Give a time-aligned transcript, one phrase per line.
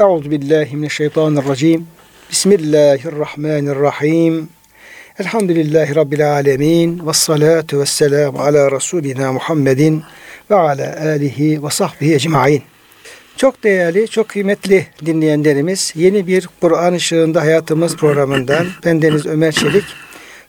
[0.00, 1.86] Euzu billahi mineşşeytanirracim.
[2.30, 4.48] Bismillahirrahmanirrahim.
[5.18, 10.02] Elhamdülillahi rabbil alamin ve salatu vesselam ala rasulina Muhammedin
[10.50, 12.62] ve ala alihi ve sahbihi ecmaîn.
[13.36, 19.84] Çok değerli, çok kıymetli dinleyenlerimiz, yeni bir Kur'an ışığında hayatımız programından bendeniz Ömer Çelik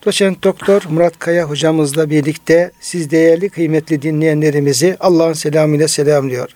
[0.05, 6.49] Doçent Doktor Murat Kaya hocamızla birlikte siz değerli kıymetli dinleyenlerimizi Allah'ın selamıyla selamlıyor.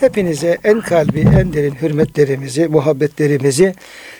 [0.00, 3.74] Hepinize en kalbi en derin hürmetlerimizi, muhabbetlerimizi,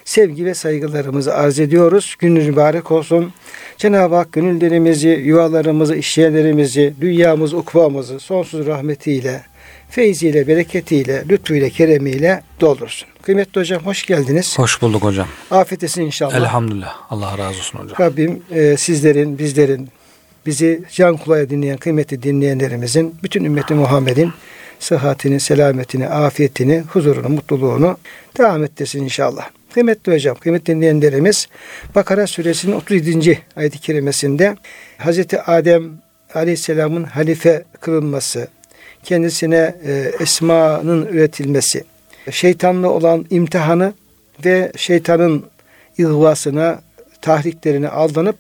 [0.05, 2.17] sevgi ve saygılarımızı arz ediyoruz.
[2.19, 3.33] Gününüz mübarek olsun.
[3.77, 9.43] Cenab-ı Hak gönüllerimizi, yuvalarımızı, işyerlerimizi, dünyamızı, ukvamızı sonsuz rahmetiyle,
[9.91, 13.09] feyziyle, bereketiyle, lütfuyla, keremiyle doldursun.
[13.23, 14.59] Kıymetli hocam hoş geldiniz.
[14.59, 15.29] Hoş bulduk hocam.
[15.51, 16.35] Afiyet inşallah.
[16.35, 16.97] Elhamdülillah.
[17.11, 17.97] Allah razı olsun hocam.
[18.01, 19.89] Rabbim e, sizlerin, bizlerin,
[20.47, 24.33] bizi can kulağıyla dinleyen kıymetli dinleyenlerimizin, bütün ümmeti Muhammed'in
[24.79, 27.99] sıhhatini, selametini, afiyetini, huzurunu, mutluluğunu
[28.39, 29.51] devam ettirsin inşallah.
[29.75, 31.49] Kıymetli hocam, kıymetli dinleyenlerimiz
[31.95, 33.39] Bakara suresinin 37.
[33.57, 34.57] ayet-i kerimesinde
[34.99, 35.91] Hazreti Adem
[36.35, 38.49] aleyhisselamın halife kılınması,
[39.05, 41.85] kendisine e, esmanın üretilmesi,
[42.31, 43.93] şeytanla olan imtihanı
[44.45, 45.45] ve şeytanın
[45.99, 46.81] ihvasına,
[47.23, 48.37] tahriklerine aldanıp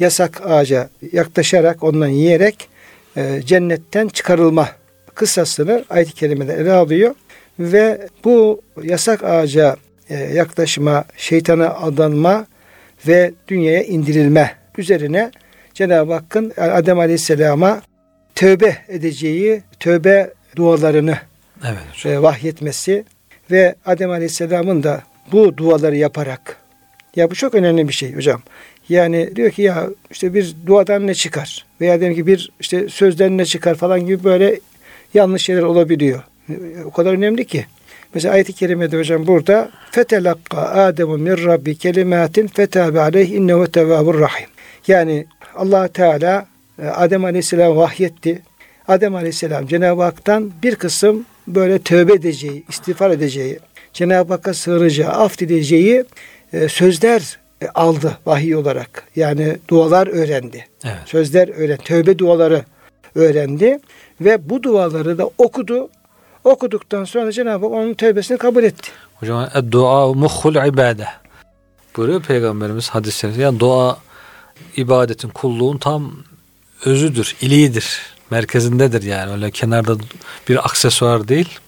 [0.00, 2.68] yasak ağaca yaklaşarak ondan yiyerek
[3.16, 4.68] e, cennetten çıkarılma
[5.14, 7.14] kıssasını ayet-i kerimede ele alıyor.
[7.58, 9.76] Ve bu yasak ağaca
[10.10, 12.46] e, yaklaşma, şeytana aldanma
[13.06, 15.30] ve dünyaya indirilme üzerine
[15.74, 17.82] Cenab-ı Hakk'ın Adem Aleyhisselam'a
[18.34, 21.18] tövbe edeceği tövbe dualarını
[21.64, 23.04] evet, e, vahyetmesi
[23.50, 25.02] ve Adem Aleyhisselam'ın da
[25.32, 26.56] bu duaları yaparak
[27.16, 28.42] ya bu çok önemli bir şey hocam.
[28.88, 33.38] Yani diyor ki ya işte bir duadan ne çıkar veya diyelim ki bir işte sözden
[33.38, 34.60] ne çıkar falan gibi böyle
[35.14, 36.22] yanlış şeyler olabiliyor.
[36.84, 37.66] O kadar önemli ki.
[38.14, 44.48] Mesela ayet-i kerimede hocam burada fetelakka Ademu min rabbi kelimatin fetabe aleyh innehu tevvabur rahim.
[44.86, 46.46] Yani allah Teala
[46.82, 48.42] e, Adem Aleyhisselam vahyetti.
[48.88, 53.58] Adem Aleyhisselam Cenab-ı Hak'tan bir kısım böyle tövbe edeceği, istiğfar edeceği,
[53.92, 56.04] Cenab-ı Hakk'a sığınacağı, af dileyeceği
[56.52, 59.04] e, sözler e, aldı vahiy olarak.
[59.16, 60.66] Yani dualar öğrendi.
[60.84, 60.96] Evet.
[61.06, 62.64] Sözler öğren, tövbe duaları
[63.14, 63.78] öğrendi
[64.20, 65.88] ve bu duaları da okudu.
[66.44, 68.90] Okuduktan sonra Cenab-ı Hak onun tövbesini kabul etti.
[69.14, 71.06] Hocam dua muhul ibade.
[71.96, 73.42] Buyuruyor Peygamberimiz hadislerinde.
[73.42, 73.98] Yani dua
[74.76, 76.12] ibadetin, kulluğun tam
[76.84, 78.00] özüdür, iliğidir.
[78.32, 79.32] Merkezindedir yani.
[79.32, 79.96] Öyle kenarda
[80.48, 81.58] bir aksesuar değil.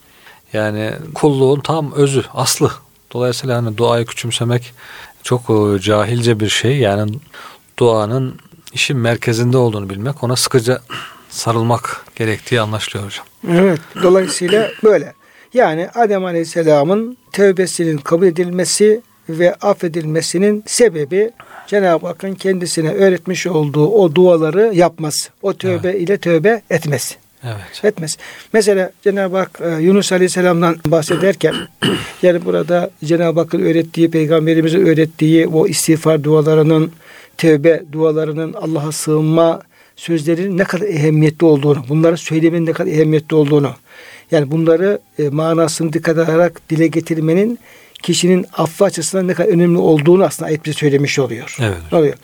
[0.52, 2.70] Yani kulluğun tam özü, aslı.
[3.12, 4.74] Dolayısıyla hani duayı küçümsemek
[5.22, 6.78] çok e, cahilce bir şey.
[6.78, 7.12] Yani
[7.78, 8.38] duanın
[8.72, 10.80] işin merkezinde olduğunu bilmek, ona sıkıca
[11.30, 13.26] sarılmak gerektiği anlaşılıyor hocam.
[13.48, 15.14] Evet, dolayısıyla böyle.
[15.54, 21.30] Yani Adem Aleyhisselam'ın tövbesinin kabul edilmesi ve affedilmesinin sebebi
[21.66, 25.30] Cenab-ı Hakk'ın kendisine öğretmiş olduğu o duaları yapması.
[25.42, 26.02] O tövbe evet.
[26.02, 27.14] ile tövbe etmesi.
[27.44, 27.84] Evet.
[27.84, 28.16] Etmez.
[28.52, 31.54] Mesela Cenab-ı Hak e, Yunus Aleyhisselam'dan bahsederken
[32.22, 36.92] yani burada Cenab-ı Hakk'ın öğrettiği, Peygamberimizin öğrettiği o istiğfar dualarının,
[37.36, 39.60] tövbe dualarının, Allah'a sığınma
[39.96, 43.70] sözlerinin ne kadar ehemmiyetli olduğunu, bunları söylemenin ne kadar ehemmiyetli olduğunu,
[44.30, 47.58] yani bunları e, manasını dikkat alarak dile getirmenin
[48.04, 51.56] kişinin affı açısından ne kadar önemli olduğunu aslında ayet bize söylemiş oluyor.
[51.60, 51.92] Evet.
[51.92, 52.14] Oluyor.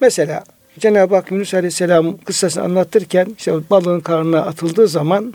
[0.00, 0.44] Mesela
[0.78, 5.34] Cenab-ı Hak Yunus Aleyhisselam kıssasını anlatırken işte balığın karnına atıldığı zaman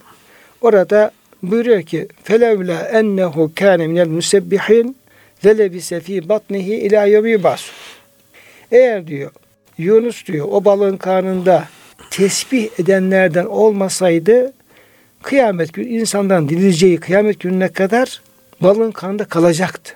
[0.62, 1.12] orada
[1.44, 4.98] buyuruyor ki felevla ennehu kâne minel musebbihin
[5.46, 7.42] velebise fî batnihi ilâ yevmi
[8.72, 9.32] Eğer diyor
[9.78, 11.68] Yunus diyor o balığın karnında
[12.10, 14.54] tesbih edenlerden olmasaydı
[15.24, 18.22] kıyamet günü insandan dileyeceği kıyamet gününe kadar
[18.64, 19.94] balığın karnında kalacaktı.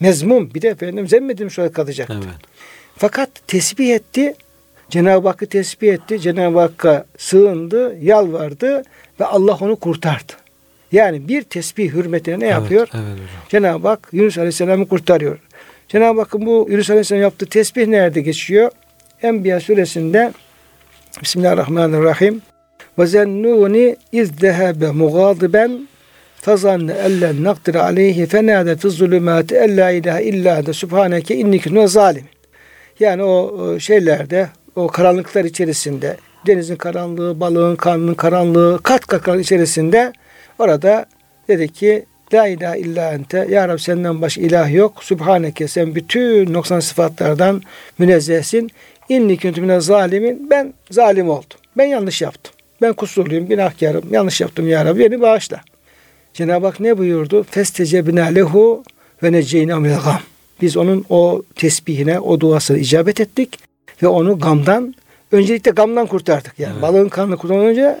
[0.00, 2.14] Mezmum bir de efendim zemmedilmiş olarak kalacaktı.
[2.16, 2.34] Evet.
[2.96, 4.34] Fakat tesbih etti
[4.90, 6.20] Cenab-ı Hakk'ı tesbih etti.
[6.20, 8.82] Cenab-ı Hakk'a sığındı, yalvardı
[9.20, 10.32] ve Allah onu kurtardı.
[10.92, 12.88] Yani bir tesbih hürmetine ne evet, yapıyor?
[12.94, 13.18] Evet,
[13.48, 15.38] Cenab-ı Hak Yunus Aleyhisselam'ı kurtarıyor.
[15.88, 18.70] Cenab-ı Hakk'ın bu Yunus Aleyhisselam yaptığı tesbih nerede geçiyor?
[19.22, 20.32] Enbiya suresinde
[21.22, 22.42] Bismillahirrahmanirrahim.
[22.98, 25.88] Ve zennuni izdehebe mugadiben
[26.40, 32.24] fazanne ellen nakdir aleyhi fenade fi zulümati en la ilahe illa de subhaneke innike zalim.
[33.00, 36.16] Yani o şeylerde o karanlıklar içerisinde
[36.46, 40.12] denizin karanlığı, balığın karnının karanlığı, kat kat karanlık içerisinde
[40.58, 41.06] orada
[41.48, 43.46] dedi ki La ilahe illa ente.
[43.50, 45.04] Ya Rabbi senden başka ilah yok.
[45.04, 47.62] Subhaneke sen bütün noksan sıfatlardan
[47.98, 48.70] münezzehsin.
[49.08, 50.50] İnni küntü zalimin.
[50.50, 51.58] Ben zalim oldum.
[51.76, 52.54] Ben yanlış yaptım.
[52.82, 54.04] Ben kusurluyum, günahkarım.
[54.10, 55.00] Yanlış yaptım ya Rabbi.
[55.00, 55.60] Beni bağışla.
[56.36, 57.42] Cenab-ı Hak ne buyurdu?
[57.50, 58.82] Festecebina lehu
[59.22, 60.20] ve neceyna minel gam.
[60.62, 63.58] Biz onun o tesbihine, o duasına icabet ettik
[64.02, 64.94] ve onu gamdan,
[65.32, 66.58] öncelikle gamdan kurtardık.
[66.58, 66.82] Yani Evet.
[66.82, 68.00] balığın kanını kurtarmadan önce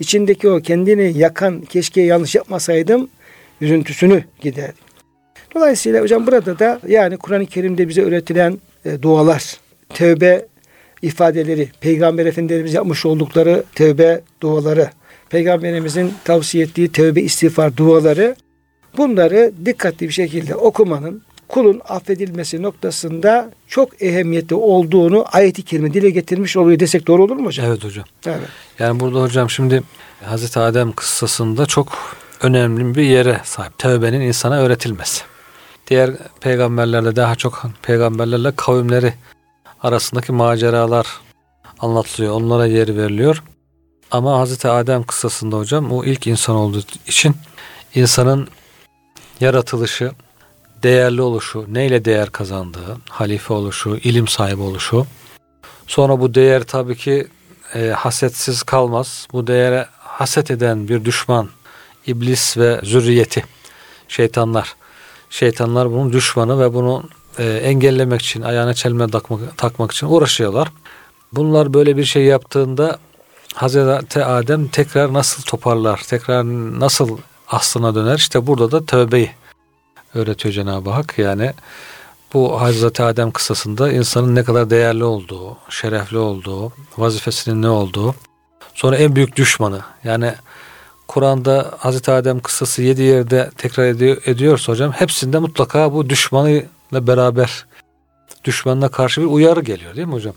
[0.00, 3.08] içindeki o kendini yakan keşke yanlış yapmasaydım
[3.60, 4.84] üzüntüsünü giderdik.
[5.54, 9.56] Dolayısıyla hocam burada da yani Kur'an-ı Kerim'de bize öğretilen e, dualar,
[9.88, 10.46] tevbe
[11.02, 14.90] ifadeleri, Peygamber Efendimiz yapmış oldukları tevbe duaları,
[15.30, 18.36] Peygamberimizin tavsiye ettiği tevbe istiğfar duaları
[18.96, 26.56] bunları dikkatli bir şekilde okumanın kulun affedilmesi noktasında çok ehemmiyetli olduğunu ayet-i kerime dile getirmiş
[26.56, 27.66] oluyor desek doğru olur mu hocam?
[27.66, 28.04] Evet hocam.
[28.26, 28.48] Evet.
[28.78, 29.82] Yani burada hocam şimdi
[30.24, 31.92] Hazreti Adem kıssasında çok
[32.42, 33.78] önemli bir yere sahip.
[33.78, 35.22] Tevbenin insana öğretilmesi.
[35.86, 39.12] Diğer peygamberlerle daha çok peygamberlerle kavimleri
[39.82, 41.06] arasındaki maceralar
[41.78, 42.32] anlatılıyor.
[42.34, 43.42] Onlara yer veriliyor.
[44.10, 47.36] Ama Hazreti Adem kıssasında hocam o ilk insan olduğu için
[47.94, 48.48] insanın
[49.40, 50.12] yaratılışı,
[50.82, 55.06] değerli oluşu, neyle değer kazandığı, halife oluşu, ilim sahibi oluşu.
[55.86, 57.28] Sonra bu değer tabii ki
[57.74, 59.28] e, hasetsiz kalmaz.
[59.32, 61.48] Bu değere haset eden bir düşman,
[62.06, 63.44] iblis ve zürriyeti,
[64.08, 64.74] şeytanlar.
[65.30, 70.72] Şeytanlar bunun düşmanı ve bunu e, engellemek için, ayağına çelme takmak, takmak için uğraşıyorlar.
[71.32, 72.98] Bunlar böyle bir şey yaptığında
[73.54, 76.44] Hazreti Adem tekrar nasıl toparlar, tekrar
[76.80, 78.16] nasıl aslına döner?
[78.16, 79.30] İşte burada da tövbeyi
[80.14, 81.18] öğretiyor Cenab-ı Hak.
[81.18, 81.52] Yani
[82.34, 88.14] bu Hazreti Adem kıssasında insanın ne kadar değerli olduğu, şerefli olduğu, vazifesinin ne olduğu,
[88.74, 89.80] sonra en büyük düşmanı.
[90.04, 90.34] Yani
[91.08, 97.66] Kur'an'da Hazreti Adem kıssası yedi yerde tekrar ediyor, ediyorsa hocam hepsinde mutlaka bu düşmanıyla beraber
[98.44, 100.34] düşmanına karşı bir uyarı geliyor değil mi hocam?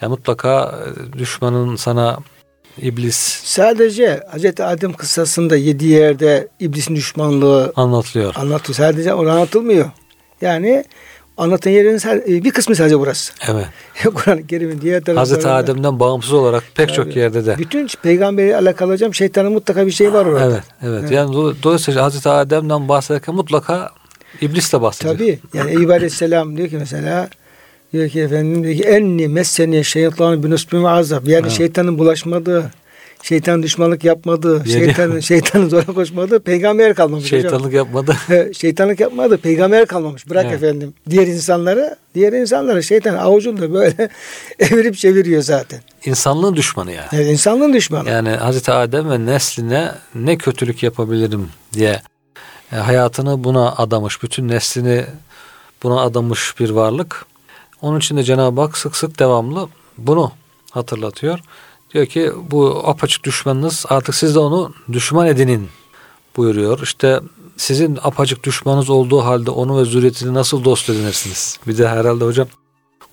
[0.00, 0.78] Yani mutlaka
[1.14, 2.18] e, düşmanın sana
[2.82, 4.44] iblis Sadece Hz.
[4.60, 8.34] Adem kıssasında yedi yerde iblisin düşmanlığı anlatılıyor.
[8.36, 8.76] anlatıyor.
[8.76, 9.90] Sadece o anlatılmıyor.
[10.40, 10.84] Yani
[11.36, 13.32] anlatan yerin sadece- bir kısmı sadece burası.
[13.50, 13.66] Evet.
[14.14, 15.20] Kur'an-ı Kerim'in diğer taraflarında.
[15.20, 17.18] Hazreti Adem'den bağımsız olarak pek çok Tabii.
[17.18, 17.58] yerde de.
[17.58, 20.44] Bütün peygamberi alakalı hocam şeytanın mutlaka bir şey var orada.
[20.46, 21.10] Evet, evet.
[21.10, 23.90] Yani do- dolayısıyla Hazreti Adem'den bahsederken mutlaka
[24.40, 25.14] iblis de bahsediyor.
[25.14, 25.38] Tabii.
[25.54, 27.28] Yani Eyüp Aleyhisselam diyor ki mesela
[27.92, 31.26] diyor ki efendim diyor ki enni messeni şeytanı bin usbim azab.
[31.26, 31.52] Yani Evet.
[31.52, 32.70] şeytanın bulaşmadığı,
[33.22, 37.40] şeytan düşmanlık yapmadığı, Yeni- şeytanın şeytanın zora koşmadığı peygamber kalmamış hocam.
[37.40, 38.16] Şeytanlık yapmadı.
[38.26, 39.38] He, şeytanlık yapmadı.
[39.38, 40.30] Peygamber kalmamış.
[40.30, 40.54] Bırak Evet.
[40.62, 40.94] efendim.
[41.10, 44.08] Diğer insanları, diğer insanları şeytan avucunda böyle
[44.58, 45.80] evirip çeviriyor zaten.
[46.04, 47.08] İnsanlığın düşmanı yani.
[47.12, 48.08] Evet, insanlığın düşmanı.
[48.10, 52.02] Yani Hazreti Adem ve nesline ne kötülük yapabilirim diye
[52.72, 55.04] e, hayatını buna adamış, bütün neslini
[55.82, 57.26] buna adamış bir varlık.
[57.82, 59.68] Onun için de Cenab-ı Hak sık sık devamlı
[59.98, 60.32] bunu
[60.70, 61.38] hatırlatıyor.
[61.94, 65.68] Diyor ki bu apaçık düşmanınız artık siz de onu düşman edinin
[66.36, 66.80] buyuruyor.
[66.82, 67.20] İşte
[67.56, 71.58] sizin apaçık düşmanınız olduğu halde onu ve zürriyetini nasıl dost edinirsiniz?
[71.66, 72.48] Bir de herhalde hocam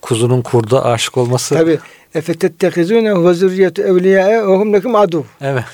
[0.01, 1.55] kuzunun kurda aşık olması.
[1.55, 1.79] Tabi
[2.15, 5.25] efetettekizune ve zürriyetu evliyâe ve hum lekum adu.
[5.41, 5.65] Evet.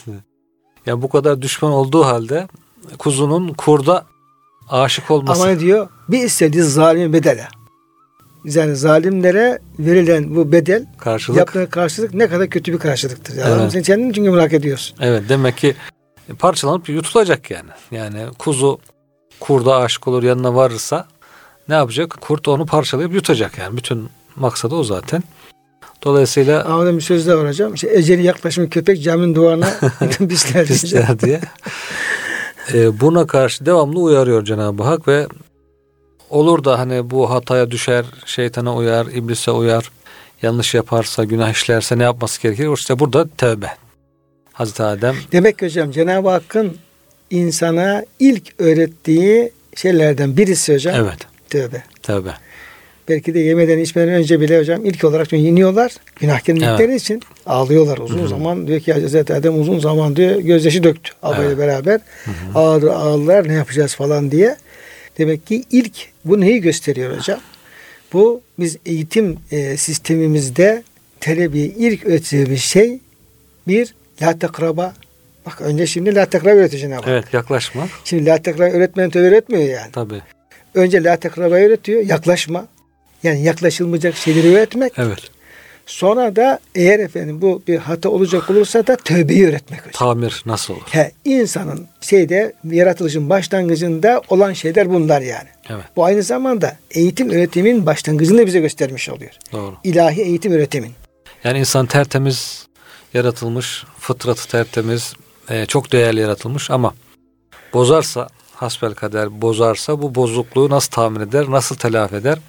[0.85, 2.47] Ya bu kadar düşman olduğu halde
[2.97, 4.05] kuzunun kurda
[4.69, 5.41] aşık olması.
[5.41, 5.87] Ama ne diyor?
[6.09, 7.47] Bir istediği zalim bedele.
[8.45, 11.37] Yani zalimlere verilen bu bedel karşılık.
[11.39, 13.35] yaptığın karşılık ne kadar kötü bir karşılıktır.
[13.37, 13.71] Yani Evet.
[13.71, 14.97] Sen kendin için hak ediyorsun.
[15.01, 15.75] Evet demek ki
[16.39, 17.69] parçalanıp yutulacak yani.
[17.91, 18.79] Yani kuzu
[19.39, 21.07] kurda aşık olur yanına varırsa
[21.69, 22.17] ne yapacak?
[22.21, 23.77] Kurt onu parçalayıp yutacak yani.
[23.77, 25.23] Bütün maksadı o zaten.
[26.03, 27.73] Dolayısıyla Ama bir söz daha var hocam.
[27.73, 29.69] İşte eceli yaklaşımı köpek caminin duvarına
[30.29, 30.67] pisler.
[30.67, 31.41] pisler diye.
[32.73, 35.27] Ee, buna karşı devamlı uyarıyor Cenab-ı Hak ve
[36.33, 39.91] olur da hani bu hataya düşer, şeytana uyar, iblise uyar,
[40.41, 42.69] yanlış yaparsa, günah işlerse ne yapması gerekir?
[42.73, 43.67] İşte burada tövbe.
[44.53, 46.77] Hazreti Adem Demek ki hocam Cenab-ı Hakk'ın
[47.29, 51.83] insana ilk öğrettiği şeylerden birisi hocam evet tövbe.
[52.03, 52.29] tövbe.
[53.09, 55.91] Belki de yemeden içmeden önce bile hocam ilk olarak çünkü yeniyorlar.
[56.19, 58.67] Günahkar indikleri için ağlıyorlar uzun zaman.
[58.67, 61.57] Diyor ki Hazreti Adem uzun zaman diyor gözyaşı döktü abayla Evet.
[61.57, 61.99] beraber.
[62.55, 64.57] Ağır ağırlar ne yapacağız falan diye.
[65.17, 65.93] Demek ki ilk
[66.25, 67.39] bu neyi gösteriyor hocam?
[68.13, 70.83] Bu biz eğitim e, sistemimizde
[71.19, 72.99] terbiye ilk öğrettiği şey
[73.67, 74.93] bir la tekraba.
[75.45, 77.07] Bak önce şimdi la tekraba öğretiyor Cenab-ı Hak.
[77.07, 77.87] Evet yaklaşma.
[78.03, 79.91] Şimdi la tekraba öğretmen öğretmiyor yani.
[79.91, 80.21] Tabii.
[80.73, 82.05] Önce la tekraba öğretiyor.
[82.05, 82.67] Yaklaşma.
[83.23, 84.93] Yani yaklaşılmayacak şeyleri öğretmek.
[84.97, 85.19] Evet.
[85.85, 89.91] Sonra da eğer efendim bu bir hata olacak olursa da tövbeyi öğretmek hocam.
[89.93, 90.83] Tamir nasıl olur?
[90.91, 95.49] He, insanın şeyde yaratılışın başlangıcında olan şeyler bunlar yani.
[95.69, 95.83] Evet.
[95.95, 99.31] Bu aynı zamanda eğitim öğretimin başlangıcını da bize göstermiş oluyor.
[99.51, 99.75] Doğru.
[99.83, 100.91] İlahi eğitim öğretimin.
[101.43, 102.67] Yani insan tertemiz
[103.13, 105.13] yaratılmış, fıtratı tertemiz,
[105.49, 106.93] e, çok değerli yaratılmış ama
[107.73, 112.39] bozarsa, hasbel kader bozarsa bu bozukluğu nasıl tamir eder, nasıl telafi eder?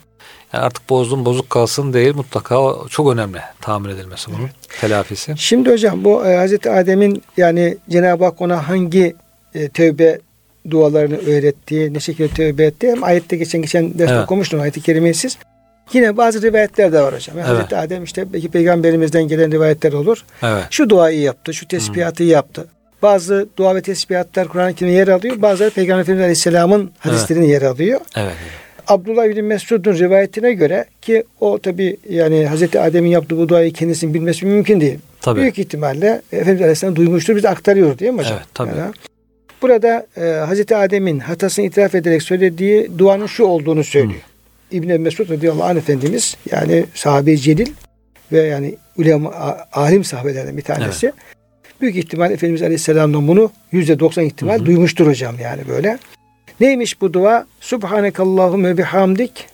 [0.53, 4.49] Yani artık bozdum bozuk kalsın değil mutlaka çok önemli tamir edilmesi bunun
[4.81, 5.35] telafisi.
[5.37, 9.17] Şimdi hocam bu e, Hazreti Adem'in yani Cenab-ı Hak ona hangi
[9.55, 10.19] e, tövbe
[10.71, 12.91] dualarını öğrettiği, ne şekilde tövbe etti.
[12.91, 14.25] Hem ayette geçen geçen ders Evet.
[14.25, 15.39] okumuştum ayeti kerimeyi siz.
[15.93, 17.39] Yine bazı rivayetler de var hocam.
[17.39, 17.59] Yani Evet.
[17.59, 20.25] Hazreti Adem işte belki peygamberimizden gelen rivayetler olur.
[20.43, 20.65] Evet.
[20.71, 22.67] Şu duayı yaptı, şu tesbihatı yaptı.
[23.03, 25.43] Bazı dua ve tesbihatlar Kur'an-ı Kerim'de yer alıyor.
[25.43, 28.01] Bazıları Peygamber Efendimiz Aleyhisselam'ın hadislerinde yer alıyor.
[28.17, 28.35] Evet.
[28.89, 34.15] Abdullah bin Mesud'un rivayetine göre ki o tabi yani Hazreti Adem'in yaptığı bu duayı kendisinin
[34.15, 34.99] bilmesi mümkün değil.
[35.21, 35.41] Tabii.
[35.41, 37.37] Büyük ihtimalle Efendimiz Aleyhisselam duymuştur.
[37.37, 38.37] Biz aktarıyoruz değil mi hocam?
[38.37, 38.79] Evet, tabii.
[38.79, 38.93] Yani
[39.63, 44.21] burada e, Hazreti Adem'in hatasını itiraf ederek söylediği duanın şu olduğunu söylüyor.
[44.71, 47.69] İbn Mesud radıyallahu anh Efendimiz yani sahabe celil
[48.33, 49.31] ve yani ulema,
[49.73, 51.13] alim sahabelerden bir tanesi.
[51.81, 54.67] Büyük ihtimal Efendimiz Aleyhisselam'dan bunu %90 ihtimal Hı hı.
[54.67, 55.99] duymuştur hocam yani böyle.
[56.61, 57.47] Neymiş bu dua?
[57.61, 59.47] Subhanekallahümme bihamdik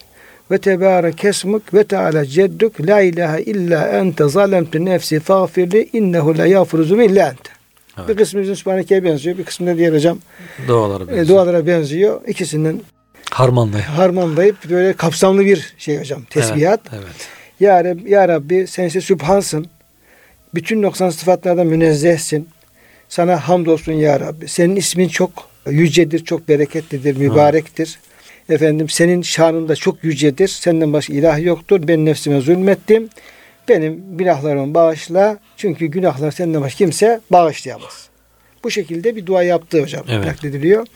[0.51, 6.47] ve tebarek esmuk ve teala cedduk la ilahe illa ente zalemtu nefsi fağfirli innehu la
[6.47, 7.51] yağfiruzu illa ente.
[7.99, 8.09] Evet.
[8.09, 9.39] Bir kısmı bizim Subhaneke'ye benziyor.
[9.39, 10.19] Bir kısmı da diğer hocam
[10.69, 11.29] Duaları e, benziyor.
[11.29, 12.21] dualara benziyor.
[12.27, 12.81] İkisinden
[13.31, 13.85] Harmanlayın.
[13.85, 16.23] harmanlayıp böyle kapsamlı bir şey hocam.
[16.31, 16.81] Tesbihat.
[16.93, 17.03] Evet.
[17.05, 17.29] evet.
[17.61, 19.67] Ya, Rab, ya Rabbi sen ise Sübhansın.
[20.55, 22.49] Bütün noksan sıfatlardan münezzehsin.
[23.09, 24.49] Sana hamdolsun ya Rabbi.
[24.49, 27.99] Senin ismin çok yücedir, çok bereketlidir, mübarektir.
[28.49, 30.49] Efendim senin şanın da çok yücedir.
[30.49, 31.89] Senden başka ilah yoktur.
[31.89, 33.09] Ben nefsime zulmettim.
[33.69, 35.39] Benim günahlarımı bağışla.
[35.57, 38.09] Çünkü günahlar senden başka kimse bağışlayamaz.
[38.65, 40.05] Bu şekilde bir dua yaptı hocam.
[40.09, 40.27] Evet.
[40.27, 40.87] Naklediliyor.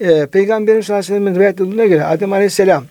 [0.00, 2.84] Ee, Peygamberimiz sallallahu aleyhi ve sellem'in rivayet edildiğine göre Adem aleyhisselam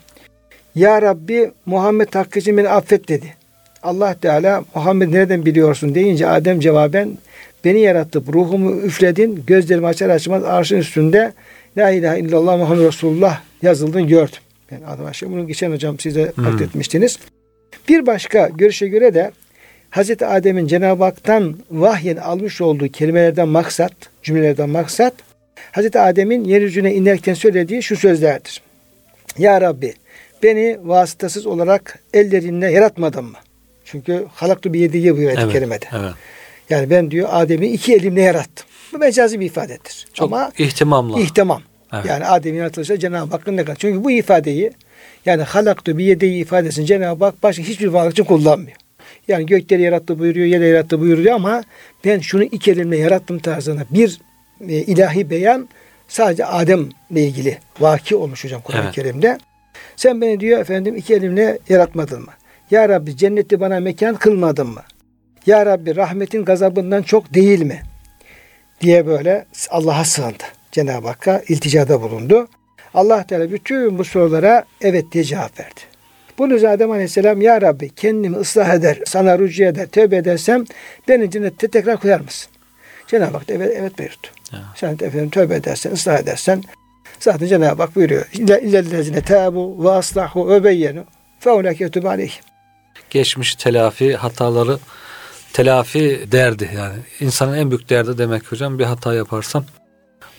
[0.75, 3.35] ya Rabbi Muhammed hakkı için beni affet dedi.
[3.83, 7.17] Allah Teala Muhammed nereden biliyorsun deyince Adem cevaben
[7.65, 11.33] beni yarattı, ruhumu üfledin, gözlerimi açar açmaz arşın üstünde
[11.77, 14.37] La ilahe illallah Muhammed Resulullah yazıldığını gördüm.
[14.71, 16.45] Ben adım aşağı bunu geçen hocam size Hmm.
[16.47, 17.19] akletmiştiniz.
[17.89, 19.31] Bir başka görüşe göre de
[19.89, 25.13] Hazreti Adem'in Cenab-ı Hak'tan vahyen almış olduğu kelimelerden maksat, cümlelerden maksat,
[25.71, 28.61] Hazreti Adem'in yeryüzüne inerken söylediği şu sözlerdir.
[29.37, 29.93] Ya Rabbi
[30.43, 33.37] beni vasıtasız olarak ellerinle yaratmadın mı?
[33.85, 35.53] Çünkü halaktu bir yediği buyuruyor Evet.
[35.53, 35.85] kerimede.
[35.99, 36.11] evet.
[36.69, 38.65] Yani ben diyor Adem'i iki elimle yarattım.
[38.93, 40.07] Bu mecazi bir ifadedir.
[40.13, 41.19] Çok Ama ihtimamla.
[41.19, 41.61] ihtimam.
[41.93, 42.05] Evet.
[42.05, 43.75] Yani Adem'in yaratılışı Cenab-ı Hakk'ın ne kadar.
[43.75, 44.71] Çünkü bu ifadeyi
[45.25, 48.77] yani halaktu bir yediği ifadesini Cenab-ı Hak başka hiçbir varlık için kullanmıyor.
[49.27, 51.63] Yani gökleri yarattı buyuruyor, yeri yarattı buyuruyor ama
[52.05, 54.21] ben şunu iki elimle yarattım tarzına bir
[54.67, 55.69] e, ilahi beyan
[56.07, 58.95] sadece Adem'le ilgili vaki olmuş hocam Kur'an-ı Evet.
[58.95, 59.37] Kerim'de.
[59.95, 62.31] Sen beni diyor efendim iki elimle yaratmadın mı?
[62.71, 64.81] Ya Rabbi cenneti bana mekan kılmadın mı?
[65.49, 67.81] Ya Rabbi rahmetin gazabından çok değil mi?
[68.81, 70.43] Diye böyle Allah'a sığındı.
[70.71, 72.47] Cenab-ı Hakk'a ilticada bulundu.
[72.93, 75.79] Allah Teala bütün bu sorulara evet diye cevap verdi.
[76.37, 80.65] Bunun üzerine Adem Aleyhisselam Ya Rabbi kendimi ıslah eder, sana rücu eder, tövbe edersem
[81.07, 82.51] beni cennette tekrar koyar mısın?
[83.07, 84.27] Cenab-ı Hak da evet, evet buyurdu.
[84.51, 84.59] Ya.
[84.75, 86.63] Sen de efendim tövbe edersen, ıslah edersen
[87.19, 88.27] zaten Cenab-ı Hak buyuruyor.
[88.33, 91.03] İllellezine tabu ve aslahu ve beyyenu
[91.39, 92.43] fe ulake aleyhim.
[93.09, 94.77] Geçmiş telafi hataları
[95.53, 96.95] telafi derdi yani.
[97.19, 99.65] İnsanın en büyük derdi demek hocam bir hata yaparsam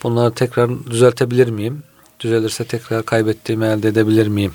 [0.03, 1.83] bunları tekrar düzeltebilir miyim?
[2.21, 4.53] Düzelirse tekrar kaybettiğimi elde edebilir miyim?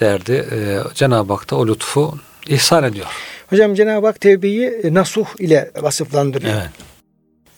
[0.00, 0.46] Derdi.
[0.52, 3.06] Ee, Cenab-ı Hak da o lütfu ihsan ediyor.
[3.50, 6.54] Hocam Cenab-ı Hak tevbeyi e, nasuh ile vasıflandırıyor.
[6.54, 6.70] Evet.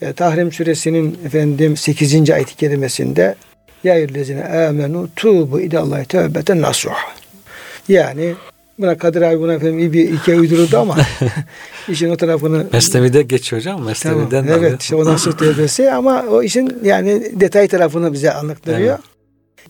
[0.02, 2.31] E, Tahrim suresinin efendim 8.
[2.31, 3.37] ayet-i kerimesinde
[3.85, 6.90] Ya eyyühellezine amenu tubu ilallahi tevbeten nasuh.
[7.88, 8.35] Yani
[8.78, 10.96] buna Kadir abi buna efendim iyi bir hikaye uydurdu ama
[11.88, 13.74] işin o tarafını Mesnevi'de geçiyor hocam.
[13.76, 14.78] Tamam, Mesnevi'den evet alıyor.
[14.80, 18.98] işte o nasuh tevbesi ama o işin yani detay tarafını bize anlattırıyor.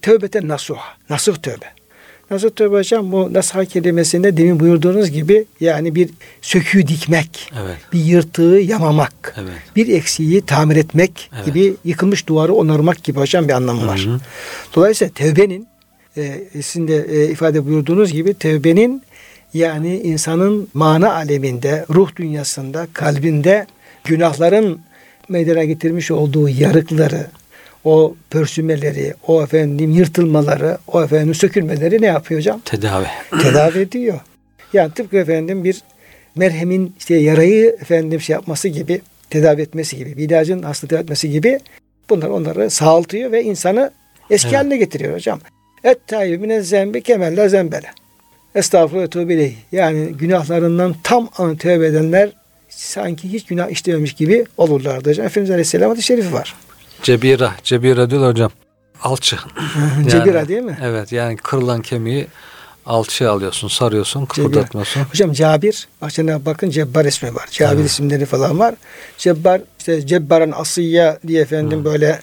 [0.03, 0.79] Tövbeten nasuh.
[1.11, 1.67] Nasuh tövbe.
[2.31, 6.11] Nasuh tövbe hocam bu nasuh kelimesinde demin buyurduğunuz gibi yani bir
[6.43, 7.77] söküğü dikmek, Evet.
[7.93, 9.53] bir yırtığı yamamak, Evet.
[9.77, 11.47] bir eksiği tamir etmek Evet.
[11.47, 14.01] gibi yıkılmış duvarı onarmak gibi hocam bir anlamı var.
[14.07, 14.21] Hı hı.
[14.77, 15.67] Dolayısıyla tevbenin
[16.17, 19.03] e, sizin de e, ifade buyurduğunuz gibi tevbenin
[19.55, 23.67] yani insanın mana aleminde, ruh dünyasında, kalbinde
[24.05, 24.81] günahların
[25.29, 27.27] meydana getirmiş olduğu yarıkları,
[27.85, 32.61] o pörsümeleri, o efendim yırtılmaları, o efendim sökülmeleri ne yapıyor hocam?
[32.65, 33.07] Tedavi.
[33.43, 34.21] Tedavi ediyor.
[34.73, 35.83] Yani tıpkı efendim bir
[36.37, 39.01] merhemin işte yarayı efendim şey yapması gibi,
[39.31, 41.59] tedavi etmesi gibi, bir ilacın hasta tedavi etmesi gibi
[42.11, 43.91] bunlar onları sağaltıyor ve insanı
[44.31, 44.59] eski Evet.
[44.59, 45.41] haline getiriyor hocam.
[45.85, 47.91] Et tayyib mine zembi kemella zembele.
[48.55, 49.53] Estağfurullah tövbe.
[49.73, 52.31] Yani günahlarından tam an tövbe edenler
[52.69, 55.27] sanki hiç günah işlememiş gibi olurlardı hocam.
[55.27, 56.55] Efendimiz Aleyhisselam hadis-i şerifi var.
[57.03, 57.53] Cebira.
[57.63, 58.51] Cebira diyor hocam.
[59.03, 59.37] alçı.
[60.11, 60.79] Cebira değil mi?
[60.83, 62.27] Evet yani kırılan kemiği
[62.87, 65.01] alçıya alıyorsun, sarıyorsun, kıpırdatmıyorsun.
[65.01, 67.49] Hocam Cabir, bak Cenab-ı bakın Cebbar ismi var.
[67.51, 67.91] Cabir evet.
[67.91, 68.75] isimleri falan var.
[69.19, 71.85] Cebbar, işte Cebbar'ın asıyya diye efendim Hı.
[71.85, 72.21] böyle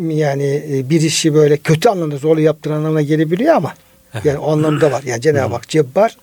[0.00, 3.74] yani e, bir işi böyle kötü anlamda zorlu yaptıran anlamına gelebiliyor ama
[4.14, 4.24] evet.
[4.24, 5.02] yani o anlamda var.
[5.02, 6.16] Yani Cenab-ı Hak Cebbar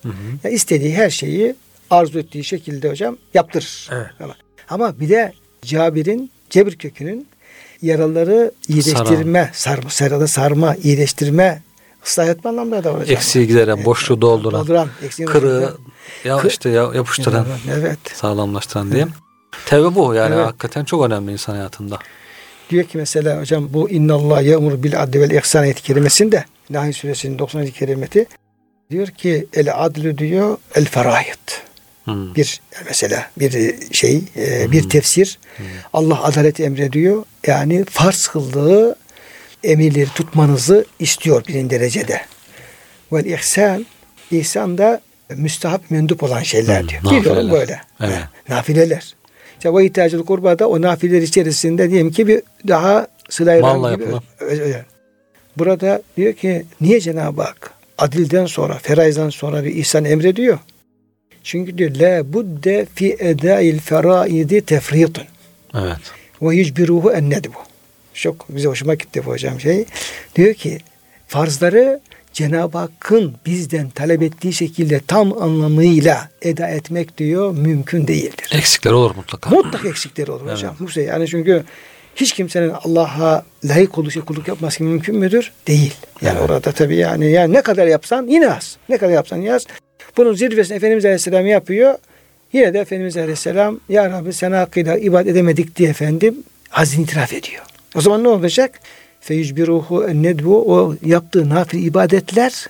[0.44, 1.54] yani istediği her şeyi
[1.90, 3.88] arzu ettiği şekilde hocam yaptırır.
[3.92, 4.06] Evet.
[4.20, 4.34] Ama,
[4.68, 7.26] ama bir de Cabir'in Cebir kökünün
[7.82, 11.62] yaraları iyileştirme, sarma, sarılı sarma, iyileştirme,
[12.06, 13.16] ıslah etme anlamında da var hocam.
[13.16, 14.88] Eksiği gideren, boşluğu dolduran, dolduran
[15.26, 15.74] kırığı
[16.24, 17.98] ya Kır, işte ya, yapıştıran, evet.
[18.14, 18.94] sağlamlaştıran evet.
[18.94, 19.12] diyeyim.
[19.66, 20.46] Tevbe bu yani evet.
[20.46, 21.98] hakikaten çok önemli insan hayatında.
[22.72, 27.38] Diyor ki mesela hocam bu innallah ya'mur bil adli vel ihsan ayet kerimesinde Nahl suresinin
[27.38, 27.66] 90.
[27.66, 28.26] kerimeti
[28.90, 31.62] diyor ki el adlü diyor el ferayet.
[32.04, 32.34] Hmm.
[32.34, 34.88] Bir mesela bir şey, e, bir hmm.
[34.88, 35.38] tefsir.
[35.56, 35.66] Hmm.
[35.92, 37.24] Allah adaleti emrediyor.
[37.46, 38.96] Yani farz kıldığı
[39.64, 42.20] emirleri tutmanızı istiyor birinci derecede.
[43.12, 43.86] Ve ihsan,
[44.30, 45.00] ihsan da
[45.30, 47.02] müstahap mendup olan şeyler hmm, diyor.
[47.04, 47.52] Nafileler.
[47.52, 47.80] böyle.
[48.00, 48.18] Evet.
[48.48, 49.14] Nafileler.
[49.62, 53.56] İşte ve ihtiyacı kurbada o nafileler içerisinde diyelim ki bir daha sıla
[53.94, 54.04] gibi.
[54.40, 54.84] Öyle.
[55.58, 60.58] Burada diyor ki niye Cenab-ı Hak adilden sonra, feraizden sonra bir ihsan emrediyor?
[61.42, 65.24] Çünkü diyor la budde fi edail feraidi tefritun.
[65.74, 65.96] Evet.
[66.42, 67.58] Ve yücbiruhu en nedbu.
[68.14, 69.84] Çok bize hoşuma gitti bu hocam şey.
[70.36, 70.78] Diyor ki
[71.28, 72.00] farzları
[72.32, 78.50] Cenab-ı Hakk'ın bizden talep ettiği şekilde tam anlamıyla eda etmek diyor mümkün değildir.
[78.52, 79.50] Eksikler olur mutlaka.
[79.50, 80.52] Mutlaka eksikler olur evet.
[80.52, 80.90] hocam.
[80.90, 81.64] Şey, yani çünkü
[82.16, 85.52] hiç kimsenin Allah'a layık olduğu şey kulluk yapması mümkün müdür?
[85.66, 85.94] Değil.
[86.22, 86.50] Yani evet.
[86.50, 88.76] orada tabii yani yani ne kadar yapsan yine az.
[88.88, 89.66] Ne kadar yapsan yaz.
[90.16, 91.94] Bunun zirvesini Efendimiz Aleyhisselam yapıyor.
[92.52, 96.36] Yine de Efendimiz Aleyhisselam Ya Rabbi sana hakkıyla ibadet edemedik diye efendim
[96.68, 97.62] hazin itiraf ediyor.
[97.94, 98.80] O zaman ne olacak?
[99.22, 102.66] Feyücbiruhu nedvu o yaptığı nafil ibadetler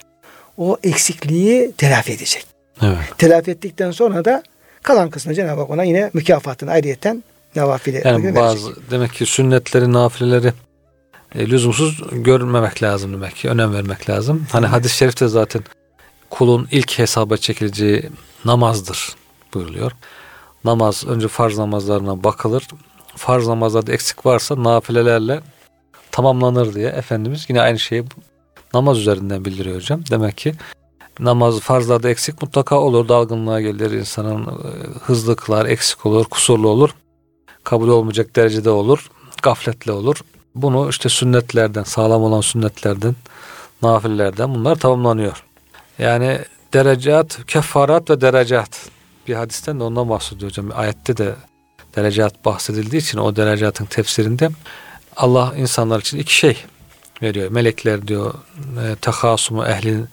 [0.57, 2.47] o eksikliği telafi edecek.
[2.83, 2.99] Evet.
[3.19, 4.43] Telafi ettikten sonra da
[4.83, 7.25] kalan kısmı Cenab-ı Hak ona yine mükafatını ayrıyeten
[7.57, 8.91] navafile yani bazı verecek.
[8.91, 10.53] demek ki sünnetleri, nafileleri
[11.35, 13.49] e, lüzumsuz görmemek lazım demek ki.
[13.49, 14.47] Önem vermek lazım.
[14.53, 15.63] Hani hadis-i şerifte zaten
[16.31, 18.11] kulun ilk hesaba çekileceği
[18.45, 19.17] namazdır
[19.55, 19.93] buyuruluyor.
[20.65, 22.69] Namaz önce farz namazlarına bakılır.
[23.17, 25.41] Farz namazlarda eksik varsa nafilelerle
[26.13, 28.05] tamamlanır diye Efendimiz yine aynı şeyi
[28.75, 30.01] namaz üzerinden bildiriyor hocam.
[30.11, 30.55] Demek ki
[31.21, 33.09] namaz farzlarda eksik mutlaka olur.
[33.09, 34.49] Dalgınlığa gelir insanın e,
[35.03, 36.91] hızlı kılar, eksik olur, kusurlu olur.
[37.65, 39.11] Kabul olmayacak derecede olur.
[39.43, 40.21] Gafletle olur.
[40.55, 43.15] Bunu işte sünnetlerden, sağlam olan sünnetlerden,
[43.83, 45.45] nafillerden bunlar tamamlanıyor.
[45.99, 46.39] Yani
[46.75, 48.89] derecat, kefarat ve derecat.
[49.29, 50.71] Bir hadisten de ondan bahsediyor hocam.
[50.75, 51.35] Ayette de
[51.97, 54.51] derecat bahsedildiği için o derecatın tefsirinde
[55.17, 56.57] Allah insanlar için iki şey
[57.23, 57.51] veriyor.
[57.51, 60.09] Melekler diyor e, tehasumu ehlin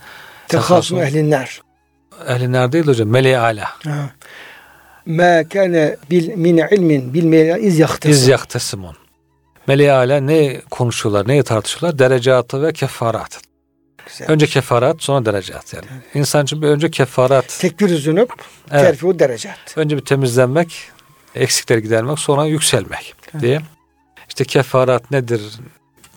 [0.47, 1.61] tehasumu ehlinler.
[2.27, 3.07] Ehlinler değil hocam.
[3.07, 3.69] Meleği ala.
[5.05, 8.13] Ma kana bil min ilmin bil meleği iz yahtesimun.
[8.13, 8.95] İz yahtesimun.
[9.67, 11.99] Meleği ala ne konuşuyorlar, neyi tartışıyorlar?
[11.99, 13.41] Derecatı ve kefarat.
[14.07, 14.29] Güzel.
[14.29, 15.85] Önce kefarat sonra derecat yani.
[15.93, 16.15] Evet.
[16.15, 17.57] İnsan için bir önce kefarat.
[17.59, 18.29] Tekbir zünüp
[18.71, 18.83] evet.
[18.83, 19.57] terfiu derecat.
[19.75, 20.91] Önce bir temizlenmek,
[21.35, 23.41] eksikleri gidermek sonra yükselmek evet.
[23.41, 23.61] diye.
[24.29, 25.41] İşte kefarat nedir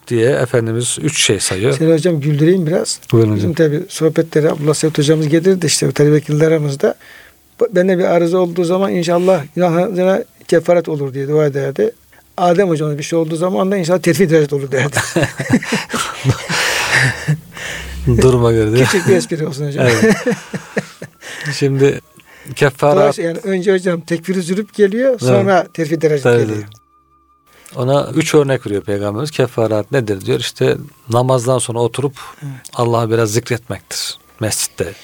[0.09, 1.73] diye Efendimiz üç şey sayıyor.
[1.79, 3.01] Seni hocam güldüreyim biraz.
[3.13, 6.95] Buyurun Bizim tabi sohbetleri Abdullah Sevt hocamız gelir de işte talebe aramızda.
[7.71, 11.93] Bende bir arıza olduğu zaman inşallah günahına kefaret olur diye dua ederdi.
[12.37, 14.97] Adem hocamız bir şey olduğu zaman da inşallah terfi derece olur derdi.
[18.23, 19.87] Duruma göre değil Küçük bir espri olsun hocam.
[19.87, 20.15] Evet.
[21.59, 22.01] Şimdi
[22.55, 23.19] kefarat.
[23.19, 25.75] Yani önce hocam tekfiri zürüp geliyor sonra evet.
[25.75, 26.65] terfi derece geliyor.
[27.77, 29.31] Ona üç örnek veriyor Peygamberimiz.
[29.31, 30.41] Kefarat nedir diyor.
[30.41, 30.77] İşte
[31.09, 32.53] namazdan sonra oturup evet.
[32.75, 34.95] Allah'ı biraz zikretmektir mescitte.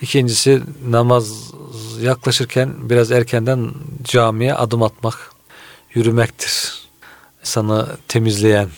[0.00, 1.52] İkincisi namaz
[2.00, 3.70] yaklaşırken biraz erkenden
[4.04, 5.32] camiye adım atmak,
[5.94, 6.80] yürümektir.
[7.42, 8.68] Sana temizleyen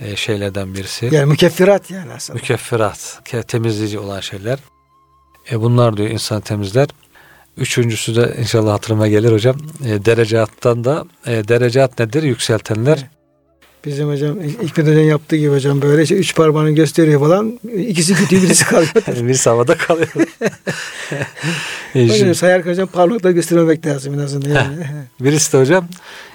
[0.00, 1.08] e, şeylerden birisi.
[1.12, 2.36] Yani mükeffirat yani aslında.
[2.36, 4.58] Mükeffirat, temizleyici olan şeyler.
[5.50, 6.88] E bunlar diyor insan temizler.
[7.56, 9.56] Üçüncüsü de inşallah hatırıma gelir hocam.
[9.84, 12.22] E, derecattan da e, derecat nedir?
[12.22, 13.06] Yükseltenler.
[13.84, 17.60] Bizim hocam ilk hocam yaptığı gibi hocam böyle şey, üç parmağını gösteriyor falan.
[17.76, 18.92] İkisi gidiyor birisi kalıyor.
[19.06, 20.08] birisi havada kalıyor.
[21.92, 24.48] hocam sayarken hocam parmakla göstermemek lazım en azından.
[24.48, 24.86] Yani.
[25.20, 25.88] birisi de hocam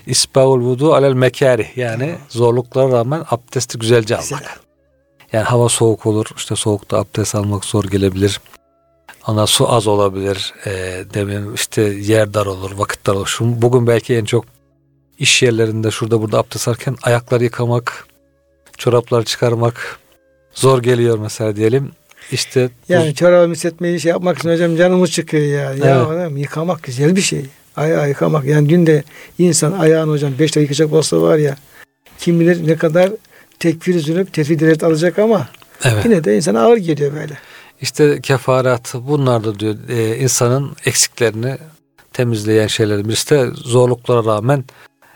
[0.07, 4.39] isbaul vudu alel mekari yani zorluklara rağmen abdesti güzelce almak.
[4.39, 4.55] Güzel.
[5.33, 6.25] Yani hava soğuk olur.
[6.37, 8.41] işte soğukta abdest almak zor gelebilir.
[9.27, 10.53] Ona su az olabilir.
[10.65, 10.71] E,
[11.13, 13.27] demin işte yer dar olur, vakit dar olur.
[13.27, 14.45] Şu, bugün belki en çok
[15.19, 18.07] iş yerlerinde şurada burada abdest alırken ayakları yıkamak
[18.77, 19.99] çorapları çıkarmak
[20.53, 21.91] zor geliyor mesela diyelim.
[22.31, 23.15] İşte Yani bu...
[23.15, 25.71] çorabı hissetmeyi şey yapmak için hocam canımız çıkıyor ya.
[25.71, 25.85] Evet.
[25.85, 27.45] Ya adam, yıkamak güzel bir şey.
[27.75, 28.45] Ayağı yıkamak.
[28.45, 29.03] Yani dün de
[29.39, 31.55] insan ayağını hocam beş dakika yıkacak olsa var ya
[32.19, 33.11] kim bilir ne kadar
[33.59, 35.47] tekfir üzülüp tefid devlet alacak ama
[35.83, 36.05] evet.
[36.05, 37.37] yine de insana ağır geliyor böyle.
[37.81, 41.57] İşte kefarat bunlar da diyor e, insanın eksiklerini
[42.13, 44.63] temizleyen şeyler birisi de zorluklara rağmen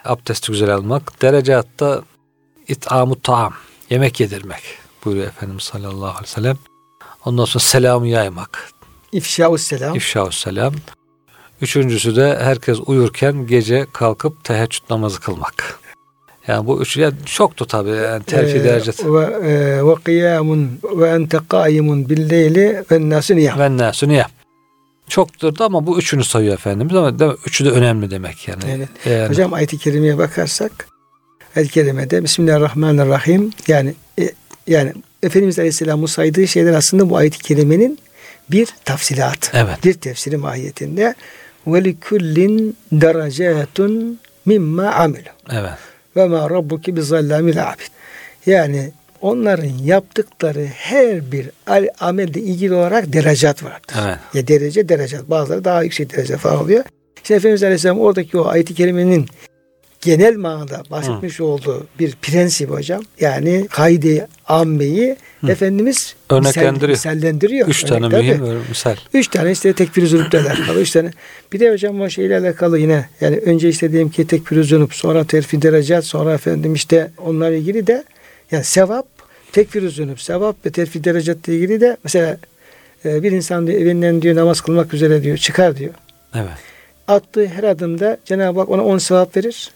[0.06, 1.22] abdesti güzel almak.
[1.22, 2.04] Derecatta
[2.68, 3.54] itamu taam
[3.90, 4.64] yemek yedirmek
[5.06, 6.58] buyuruyor Efendimiz sallallahu aleyhi ve sellem.
[7.26, 8.72] Ondan sonra selamı yaymak.
[9.12, 9.96] İfşa selam.
[9.96, 10.74] İfşa selam.
[11.62, 15.79] Üçüncüsü de herkes uyurken gece kalkıp teheccüd namazı kılmak.
[16.50, 19.14] Yani bu üç yani çoktu tabi yani terfi ee, derecesi.
[19.14, 23.60] Ve, e, ve kıyamun ve ente kaimun billeyli ve nasu niyam.
[23.60, 24.30] Ve nasu niyam.
[25.10, 27.38] Çoktur da ama bu üçünü sayıyor Efendimiz ama değil mi?
[27.46, 28.64] üçü de önemli demek yani.
[28.70, 28.90] Evet.
[29.06, 29.30] yani.
[29.30, 30.88] Hocam ayet-i kerimeye bakarsak
[31.56, 34.30] ayet-i kerimede Bismillahirrahmanirrahim yani e,
[34.68, 38.00] yani Efendimiz Aleyhisselam'ın saydığı şeyler aslında bu ayet-i kerimenin
[38.52, 39.58] bir tafsilatı.
[39.58, 39.84] Evet.
[39.84, 41.16] Bir tefsiri mahiyetinde
[41.68, 45.30] ve likullin derecatun mimma amilu.
[45.52, 45.90] Evet.
[46.20, 47.92] Ve ma rabbuki bi zallamil abid.
[48.46, 51.50] Yani onların yaptıkları her bir
[52.00, 53.96] amelde ilgili olarak derecat vardır.
[54.06, 54.18] Evet.
[54.34, 55.30] Ya derece derecat.
[55.30, 56.84] Bazıları daha yüksek derece falan oluyor.
[57.24, 59.26] İşte Efendimiz Aleyhisselam oradaki o ayet-i kerimenin
[60.02, 61.44] genel manada bahsetmiş Hı.
[61.44, 63.02] olduğu bir prensip hocam.
[63.20, 65.52] Yani kaide ammeyi Hı.
[65.52, 66.90] Efendimiz örneklendiriyor.
[66.90, 67.68] Misallendiriyor.
[67.68, 68.96] Üç tane mühim misal.
[69.14, 70.82] Üç tane işte tekfir zunupla alakalı.
[70.82, 71.12] Üç tane.
[71.54, 75.24] Bir de hocam o şeyle alakalı yine yani önce işte diyelim ki tekfir zunup sonra
[75.24, 78.04] terfi derecat sonra efendim işte onlarla ilgili de
[78.52, 79.06] yani sevap
[79.52, 82.38] tekfir zunup sevap ve terfi derecatla ilgili de mesela
[83.06, 85.94] e, bir insan diyor, evinden diyor namaz kılmak üzere diyor çıkar diyor.
[86.36, 86.50] Evet.
[87.08, 89.72] Attığı her adımda Cenab-ı Hak ona on sevap verir.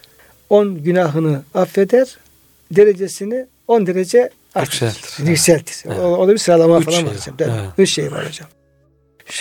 [0.53, 2.17] On günahını affeder.
[2.71, 5.27] Derecesini on derece Yükseltir.
[5.27, 5.83] Yükseltir.
[5.85, 5.99] Evet.
[5.99, 7.35] O, o da bir sıralama Üç falan şey var hocam.
[7.39, 7.69] Evet.
[7.77, 8.47] Üç şey var hocam.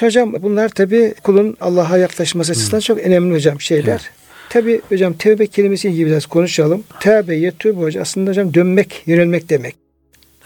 [0.00, 2.84] Hocam bunlar tabi kulun Allah'a yaklaşması açısından hmm.
[2.84, 3.92] çok önemli hocam şeyler.
[3.92, 4.10] Evet.
[4.50, 6.84] Tabi hocam tevbe kelimesi gibi biraz konuşalım.
[7.00, 9.81] Tevbe, yetûbe hocam aslında hocam dönmek, yönelmek demek.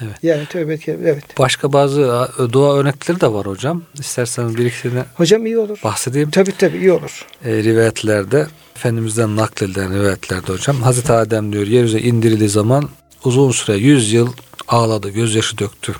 [0.00, 0.16] Evet.
[0.22, 1.38] Yani tövbe evet.
[1.38, 3.82] Başka bazı dua örnekleri de var hocam.
[3.98, 5.80] İsterseniz bir ikisini Hocam iyi olur.
[5.84, 6.30] Bahsedeyim.
[6.30, 7.26] Tabi tabi iyi olur.
[7.44, 12.88] E, rivayetlerde Efendimiz'den nakledilen rivayetlerde hocam Hazreti Adem diyor yeryüzüne indirildiği zaman
[13.24, 14.32] uzun süre 100 yıl
[14.68, 15.94] ağladı, gözyaşı döktü.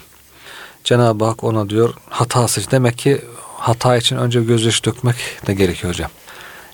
[0.85, 2.71] Cenab-ı Hak ona diyor hatasız.
[2.71, 3.21] Demek ki
[3.57, 6.11] hata için önce gözyaşı dökmek de gerekiyor hocam.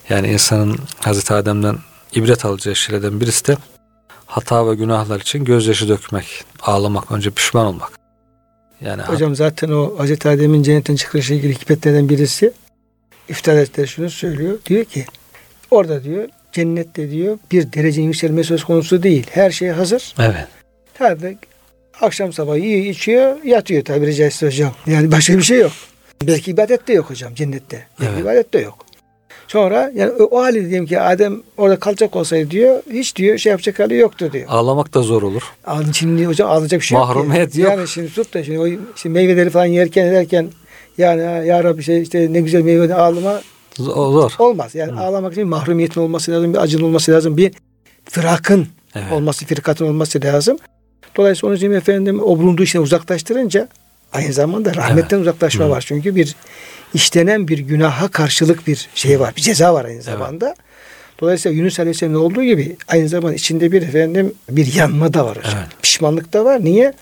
[0.09, 1.79] Yani insanın Hazreti Adem'den
[2.15, 3.57] ibret alacağı şeylerden birisi de
[4.33, 7.93] hata ve günahlar için gözyaşı dökmek, ağlamak, önce pişman olmak.
[8.81, 12.53] Yani Hocam zaten o Hazreti Adem'in cennetten çıkışıyla ilgili hikmetlerden birisi
[13.29, 14.59] İftar şunu söylüyor.
[14.67, 15.05] Diyor ki
[15.71, 19.27] orada diyor cennette diyor bir derecenin yükselme söz konusu değil.
[19.31, 20.15] Her şey hazır.
[20.19, 20.47] Evet.
[20.95, 21.37] Tabi
[22.01, 24.75] akşam sabah yiyor içiyor yatıyor tabiri caizse hocam.
[24.87, 25.73] Yani başka bir şey yok.
[26.23, 27.87] Belki ibadet de yok hocam cennette.
[28.01, 28.23] Belki evet.
[28.23, 28.87] ibadet de yok.
[29.53, 33.79] Sonra yani o hali diyelim ki Adem orada kalacak olsaydı diyor hiç diyor şey yapacak
[33.79, 34.45] hali yoktu diyor.
[34.49, 35.43] Ağlamak da zor olur.
[35.93, 37.69] Şimdi hocam ağlayacak bir şey Mahrumiyet yok.
[37.69, 37.79] yok.
[37.79, 40.49] Yani şimdi tut da şimdi, o, şimdi meyveleri falan yerken ederken
[40.99, 43.41] yani ya Rabbi şey işte ne güzel meyve ağlama
[43.77, 44.33] zor.
[44.39, 44.75] Olmaz.
[44.75, 45.01] Yani Hı.
[45.01, 47.53] ağlamak için mahrumiyetin olması lazım, bir acın olması lazım, bir
[48.05, 49.13] firakın evet.
[49.13, 50.59] olması, firkatın olması lazım.
[51.17, 53.69] Dolayısıyla onun için efendim o bulunduğu işten uzaklaştırınca
[54.13, 55.29] aynı zamanda rahmetten evet.
[55.29, 55.71] uzaklaşma Hı.
[55.71, 55.85] var.
[55.87, 56.37] Çünkü bir
[56.95, 59.33] işlenen bir günaha karşılık bir şey var.
[59.37, 60.47] Bir ceza var aynı zamanda.
[60.47, 60.57] Evet.
[61.21, 65.53] Dolayısıyla Yunus Aleyhisselam'ın olduğu gibi aynı zamanda içinde bir efendim bir yanma da var hocam.
[65.57, 65.83] Evet.
[65.83, 66.65] Pişmanlık da var.
[66.65, 66.93] Niye?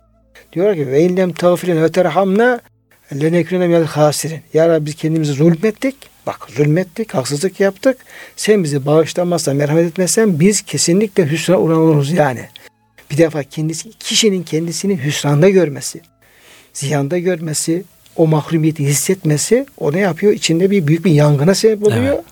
[0.53, 2.61] Diyorlar ki ve illem tağfirin ve terhamna
[3.15, 4.41] lenekûne minel hasirin.
[4.55, 5.97] Ya Rabbi biz kendimizi zulmettik.
[6.27, 7.99] Bak zulmettik, haksızlık yaptık.
[8.37, 12.49] Sen bizi bağışlamazsan, merhamet etmezsen biz kesinlikle hüsrana uğran yani.
[13.11, 16.01] Bir defa kendisi, kişinin kendisini hüsranda görmesi,
[16.73, 17.85] ziyanda görmesi,
[18.17, 20.33] o mahrumiyeti hissetmesi o ne yapıyor?
[20.33, 22.15] İçinde bir büyük bir yangına sebep oluyor.
[22.15, 22.25] Evet.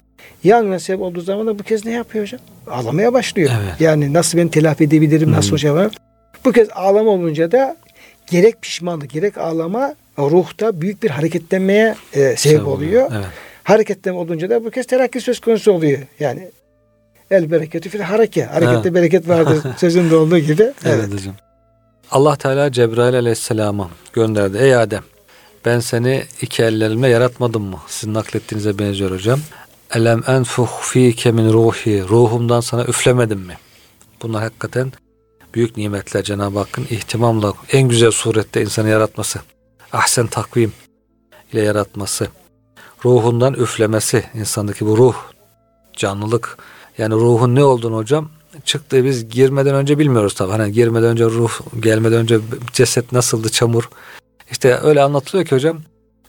[0.45, 2.41] Yangına sebep olduğu zaman da bu kez ne yapıyor hocam?
[2.67, 3.51] Ağlamaya başlıyor.
[3.63, 3.81] Evet.
[3.81, 5.93] Yani nasıl ben telafi edebilirim, nasıl hocam var?
[6.45, 7.77] Bu kez ağlama olunca da
[8.27, 13.11] gerek pişmanlık gerek ağlama ruhta büyük bir hareketlenmeye e, sebep oluyor.
[13.15, 13.27] Evet.
[13.65, 15.99] Hareketlenme olunca da bu kez terakki söz konusu oluyor.
[16.21, 16.49] Yani
[17.31, 18.45] el bereketi fil hareke.
[18.45, 18.95] Harekette evet.
[18.95, 20.63] bereket vardır sözünde olduğu gibi.
[20.63, 20.75] Evet.
[20.85, 21.35] evet hocam.
[22.11, 24.59] Allah Teala Cebrail aleyhisselama gönderdi.
[24.59, 25.03] Ey Adem
[25.65, 27.79] ben seni iki ellerimle yaratmadım mı?
[27.87, 29.41] Sizin naklettiğinize benziyor hocam.
[29.95, 32.09] Elem enfuh fike min ruhi.
[32.09, 33.59] Ruhumdan sana üflemedim mi?
[34.23, 34.93] Bunlar hakikaten
[35.55, 39.41] büyük nimetler Cenab-ı Hakk'ın ihtimamla en güzel surette insanı yaratması.
[39.93, 40.73] Ahsen takvim
[41.53, 42.29] ile yaratması.
[43.05, 44.25] Ruhundan üflemesi.
[44.35, 45.15] insandaki bu ruh,
[45.97, 46.59] canlılık.
[46.99, 48.31] Yani ruhun ne olduğunu hocam
[48.65, 50.51] çıktı biz girmeden önce bilmiyoruz tabii.
[50.53, 52.39] Hani girmeden önce ruh, gelmeden önce
[52.73, 53.89] ceset nasıldı, çamur.
[54.51, 55.79] İşte öyle anlatılıyor ki hocam.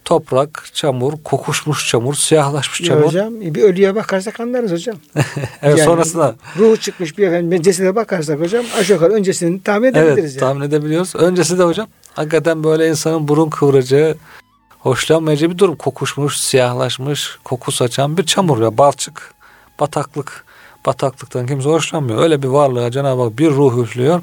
[0.05, 3.03] Toprak, çamur, kokuşmuş çamur, siyahlaşmış Ya çamur.
[3.05, 4.95] hocam bir ölüye bakarsak anlarız hocam.
[5.61, 10.17] evet yani- sonrasında Ruhu çıkmış bir efendim cesede bakarsak hocam aşağı yukarı öncesini tahmin edebiliriz
[10.19, 10.39] evet yani.
[10.39, 11.15] tahmin edebiliyoruz.
[11.15, 14.15] Öncesi de hocam hakikaten böyle insanın burun kıvıracağı,
[14.79, 15.75] hoşlanmayacağı bir durum.
[15.75, 19.33] Kokuşmuş, siyahlaşmış, koku saçan bir çamur ya balçık,
[19.79, 20.45] bataklık.
[20.85, 22.21] Bataklıktan kimse hoşlanmıyor.
[22.21, 24.21] Öyle bir varlığa Cenab-ı Hak bir ruh üflüyor.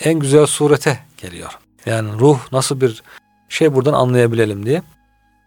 [0.00, 1.58] En güzel surete geliyor.
[1.86, 3.02] Yani ruh nasıl bir
[3.48, 4.82] şey buradan anlayabilelim diye.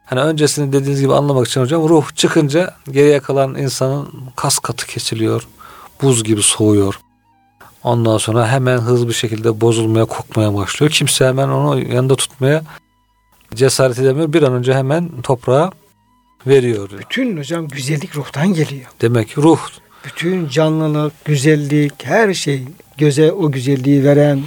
[0.05, 5.47] Hani öncesini dediğiniz gibi anlamak için hocam ruh çıkınca geriye kalan insanın kas katı kesiliyor.
[6.01, 6.99] Buz gibi soğuyor.
[7.83, 10.91] Ondan sonra hemen hızlı bir şekilde bozulmaya, kokmaya başlıyor.
[10.91, 12.63] Kimse hemen onu yanında tutmaya
[13.55, 14.33] cesaret edemiyor.
[14.33, 15.71] Bir an önce hemen toprağa
[16.47, 16.89] veriyor.
[16.99, 18.85] Bütün hocam güzellik ruhtan geliyor.
[19.01, 19.59] Demek ki ruh
[20.05, 22.63] Bütün canlılık, güzellik, her şey
[22.97, 24.41] göze o güzelliği veren,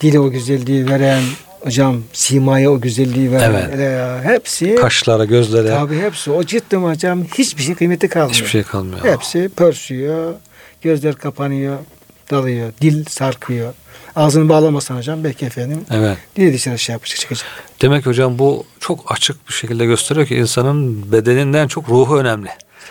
[0.00, 1.22] dile o güzelliği veren,
[1.60, 3.72] hocam simaya o güzelliği veren, Evet.
[3.72, 8.34] hele ya, hepsi kaşlara, gözlere tabii hepsi o ciddim hocam hiçbir şey kıymeti kalmıyor.
[8.34, 9.04] hiçbir şey kalmıyor.
[9.04, 10.34] Hepsi pörsüyor,
[10.82, 11.78] gözler kapanıyor,
[12.30, 13.74] dalıyor, dil sarkıyor.
[14.16, 16.18] Ağzını bağlamasan hocam belki efendim Evet.
[16.36, 17.46] dili dışarı şey yapacak çıkacak.
[17.82, 22.48] Demek hocam bu çok açık bir şekilde gösteriyor ki insanın bedeninden çok ruhu önemli.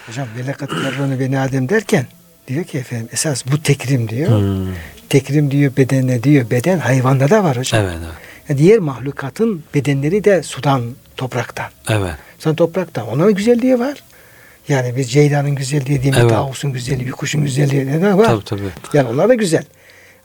[0.08, 2.06] Hocam velakat karrını beni Adem derken
[2.48, 4.30] diyor ki efendim esas bu tekrim diyor.
[4.30, 4.68] Hmm.
[5.10, 6.50] Tekrim diyor bedenine diyor.
[6.50, 7.84] Beden hayvanda da var hocam.
[7.84, 8.10] Evet, evet.
[8.50, 10.82] Yani diğer mahlukatın bedenleri de sudan,
[11.18, 11.70] topraktan.
[11.90, 12.14] Evet.
[12.40, 13.08] Sudan, topraktan.
[13.08, 14.04] Onların güzelliği var.
[14.68, 16.20] Yani bir ceylanın güzelliği değil mi?
[16.22, 16.30] Evet.
[16.30, 18.26] Tavus'un güzelliği, bir kuşun güzelliği ne var?
[18.26, 18.62] Tabii tabii.
[18.94, 19.64] Yani onlar da güzel.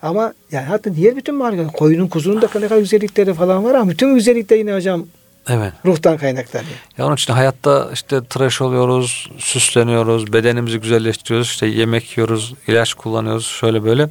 [0.02, 3.90] Ama yani hatta diğer bütün mahlukatın, koyunun, kuzunun da ne kadar güzellikleri falan var ama
[3.90, 5.06] bütün güzellik de yine hocam
[5.48, 5.72] Evet.
[5.84, 6.70] ruhtan kaynaklanıyor.
[6.98, 13.46] Ya onun için hayatta işte tıraş oluyoruz, süsleniyoruz, bedenimizi güzelleştiriyoruz, işte yemek yiyoruz, ilaç kullanıyoruz
[13.46, 14.10] şöyle böyle.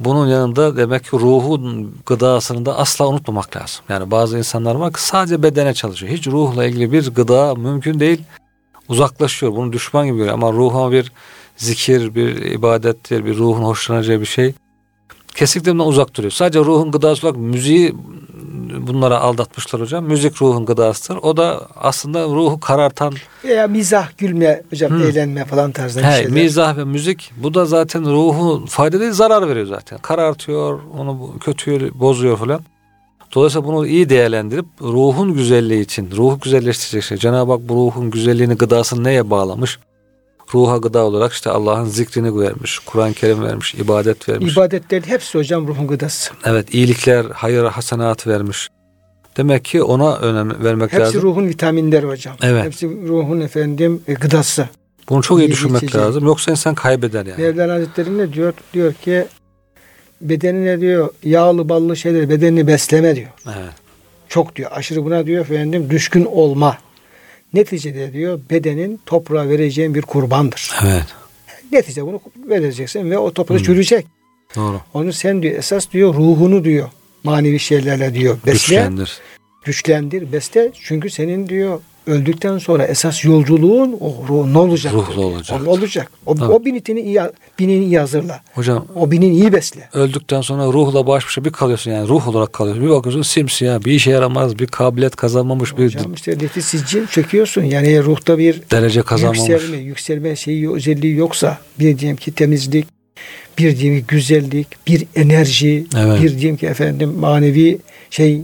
[0.00, 3.84] Bunun yanında demek ki ruhun gıdasını da asla unutmamak lazım.
[3.88, 6.12] Yani bazı insanlar var ki sadece bedene çalışıyor.
[6.12, 8.22] Hiç ruhla ilgili bir gıda mümkün değil.
[8.88, 9.52] Uzaklaşıyor.
[9.52, 10.34] Bunu düşman gibi görüyor.
[10.34, 11.12] Ama ruha bir
[11.56, 14.54] zikir, bir ibadettir, bir ruhun hoşlanacağı bir şey.
[15.34, 16.32] Kesinlikle bundan uzak duruyor.
[16.32, 17.94] Sadece ruhun gıdası olarak müziği
[18.86, 20.04] bunlara aldatmışlar hocam.
[20.04, 21.18] Müzik ruhun gıdasıdır.
[21.22, 25.02] O da aslında ruhu karartan Veya mizah, gülme, hocam Hmm.
[25.02, 26.30] eğlenme falan tarzında bir He, şeyler.
[26.32, 29.98] mizah ve müzik bu da zaten ruhu fayda değil zarar veriyor zaten.
[29.98, 32.60] Karartıyor, onu kötüyor, bozuyor falan.
[33.34, 37.18] Dolayısıyla bunu iyi değerlendirip ruhun güzelliği için, ruhu güzelleştirecek şey.
[37.18, 39.78] Cenab-ı Hak bu ruhun güzelliğini, gıdasını neye bağlamış?
[40.54, 44.52] Ruha gıda olarak işte Allah'ın zikrini vermiş, Kur'an-ı Kerim vermiş, ibadet vermiş.
[44.52, 46.32] İbadetlerin hepsi hocam ruhun gıdası.
[46.44, 48.68] evet, iyilikler, hayır, hasenat vermiş.
[49.36, 51.22] Demek ki ona önem vermek Hepsi lazım.
[51.22, 52.36] ruhun vitaminleri hocam.
[52.42, 52.64] Evet.
[52.64, 54.68] Hepsi ruhun efendim e, gıdası.
[55.08, 56.00] Bunu çok iyi İyi düşünmek içecek.
[56.00, 56.24] lazım.
[56.26, 57.42] Yoksa insan kaybeder yani.
[57.42, 58.52] Mevlana Hazretleri ne diyor?
[58.74, 59.26] Diyor ki
[60.20, 63.28] bedenine diyor yağlı ballı şeyleri bedenini besleme diyor.
[63.46, 63.72] Evet.
[64.28, 64.70] Çok diyor.
[64.74, 66.78] Aşırı buna diyor efendim düşkün olma.
[67.54, 70.70] Neticede diyor bedenin toprağa vereceğin bir kurbandır.
[70.84, 71.04] Evet.
[71.72, 73.64] Netice bunu vereceksin ve o toprağı Hmm.
[73.64, 74.06] çürüyecek.
[74.56, 74.80] Doğru.
[74.94, 76.88] Onu sen diyor esas diyor ruhunu diyor
[77.24, 78.52] manevi şeylerle diyor besle.
[78.52, 79.18] Güçlendir.
[79.64, 80.70] güçlendir, besle.
[80.82, 84.92] Çünkü senin diyor öldükten sonra esas yolculuğun o ruh ne olacak?
[84.94, 85.60] Ruhlu olacak.
[85.66, 86.12] O olacak.
[86.26, 86.52] O, Tabii.
[86.52, 87.20] o binitini iyi,
[87.58, 88.40] binini iyi hazırla.
[88.54, 89.88] Hocam O binin iyi besle.
[89.94, 92.84] öldükten sonra ruhla baş başa bir kalıyorsun yani ruh olarak kalıyorsun.
[92.84, 97.62] Bir bakıyorsun simsiyah bir işe yaramaz bir kabiliyet kazanmamış bir Hocam işte nefis siccin çöküyorsun.
[97.62, 99.48] Yani ruhta bir derece kazanmamış.
[99.48, 102.86] yükselme, yükselme şeyi özelliği yoksa bir diyelim ki temizlik,
[103.58, 106.22] bir diyelim ki güzellik, bir enerji, Evet.
[106.22, 107.78] bir diyelim ki efendim manevi
[108.10, 108.40] şey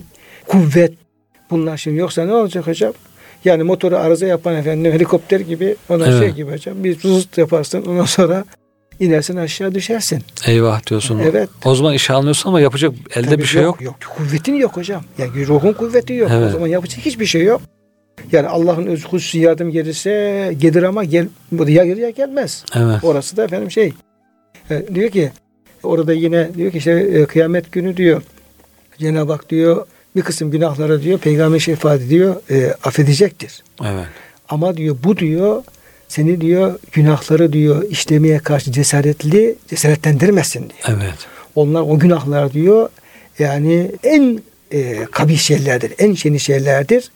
[0.46, 0.92] kuvvet
[1.50, 2.92] bunlar şimdi yoksa ne olacak hocam?
[3.46, 6.20] Yani motoru arıza yapan efendim helikopter gibi ondan Evet.
[6.20, 8.44] şey gibi hocam bir zıt yaparsın ondan sonra
[9.00, 10.22] inersin aşağı düşersin.
[10.46, 11.18] Eyvah diyorsun.
[11.18, 11.48] Evet.
[11.64, 13.80] O zaman işe almıyorsun ama yapacak elde Tabii bir şey yok.
[13.80, 15.02] Yok, kuvvetin yok hocam.
[15.18, 16.30] Yani ruhun kuvveti yok.
[16.32, 16.48] Evet.
[16.48, 17.60] O zaman yapacak hiçbir şey yok.
[18.32, 22.64] Yani Allah'ın öz hususi yardım gelirse gelir ama gel, bu da ya gelir ya gelmez.
[22.76, 23.04] Evet.
[23.04, 23.92] Orası da efendim şey.
[24.70, 25.30] e, diyor ki
[25.82, 28.22] orada yine diyor ki işte e, kıyamet günü diyor
[28.98, 33.62] Cenab-ı Hak diyor bir kısım günahlara diyor peygamber şefaat diyor e, affedecektir.
[33.80, 34.06] Evet.
[34.48, 35.62] Ama diyor bu diyor
[36.08, 40.98] seni diyor günahları diyor işlemeye karşı cesaretli cesaretlendirmesin diyor.
[40.98, 41.14] Evet.
[41.54, 42.88] Onlar o günahlar diyor
[43.38, 47.10] yani en e, kabih şeylerdir, en şeni şeylerdir.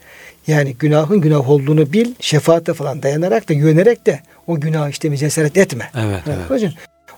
[0.47, 5.57] Yani günahın günah olduğunu bil, şefaate falan dayanarak da güvenerek de o günah işlemeye cesaret
[5.57, 5.91] etme.
[5.95, 6.21] Evet.
[6.27, 6.49] Evet.
[6.49, 6.71] Hocam,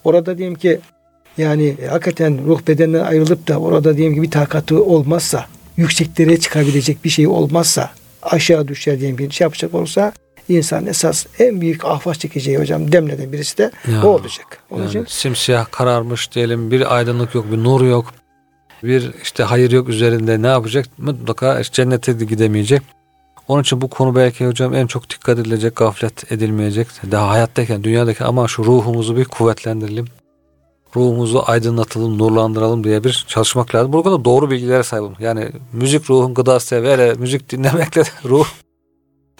[0.04, 0.80] orada diyeyim ki
[1.38, 5.46] yani hakikaten ruh bedeninden ayrılıp da orada diyeyim ki bir takatı olmazsa,
[5.78, 7.92] yükseklere çıkabilecek bir şey olmazsa,
[8.24, 10.14] aşağı düşer diyeyim ki şey yapacak olursa
[10.50, 14.04] insan esas en büyük ahvaz çekeceği hocam demleden birisi de Ya.
[14.04, 14.58] o olacak.
[14.72, 18.14] Onun Yani için simsiyah kararmış diyelim bir aydınlık yok bir nur yok
[18.84, 22.82] bir işte hayır yok üzerinde ne yapacak mutlaka işte cennete de gidemeyecek.
[23.48, 26.88] Onun için bu konu belki hocam en çok dikkat edilecek gaflet edilmeyecek.
[27.12, 30.06] Daha hayattayken dünyadaki ama şu ruhumuzu bir kuvvetlendirelim.
[30.96, 33.94] Ruhumuzu aydınlatalım, nurlandıralım diye bir çalışmak lazım.
[33.94, 35.20] Bu konuda doğru bilgilere sahip olmak.
[35.20, 38.48] Yani müzik ruhun gıdası ve müzik dinlemekle ruh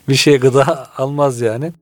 [0.10, 1.74] bir şey gıda almaz yani.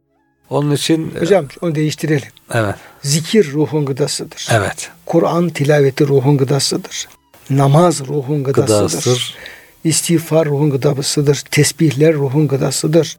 [0.50, 2.28] Onun için hocam onu değiştirelim.
[2.54, 4.48] evet, Zikir ruhun gıdasıdır.
[4.52, 4.90] evet.
[5.06, 7.08] Kur'an tilaveti ruhun gıdasıdır.
[7.50, 8.78] Namaz ruhun gıdasıdır.
[8.78, 9.36] Gıdasıdır.
[9.84, 11.44] İstiğfar ruhun gıdasıdır.
[11.52, 13.18] Tesbihler ruhun gıdasıdır.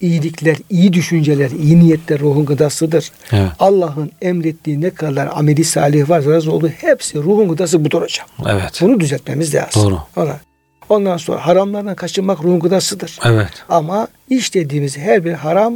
[0.00, 3.10] İyilikler, iyi düşünceler, iyi niyetler ruhun gıdasıdır.
[3.32, 3.48] Evet.
[3.58, 8.26] Allah'ın emrettiği ne kadar ameli salih varsa razı olduğu hepsi ruhun gıdası budur hocam.
[8.48, 8.78] Evet.
[8.80, 9.82] Bunu düzeltmemiz lazım.
[9.82, 9.98] Doğru.
[10.16, 10.40] Ona.
[10.88, 13.18] Ondan sonra haramlardan kaçınmak ruhun gıdasıdır.
[13.24, 13.50] Evet.
[13.68, 15.74] Ama işlediğimiz her bir haram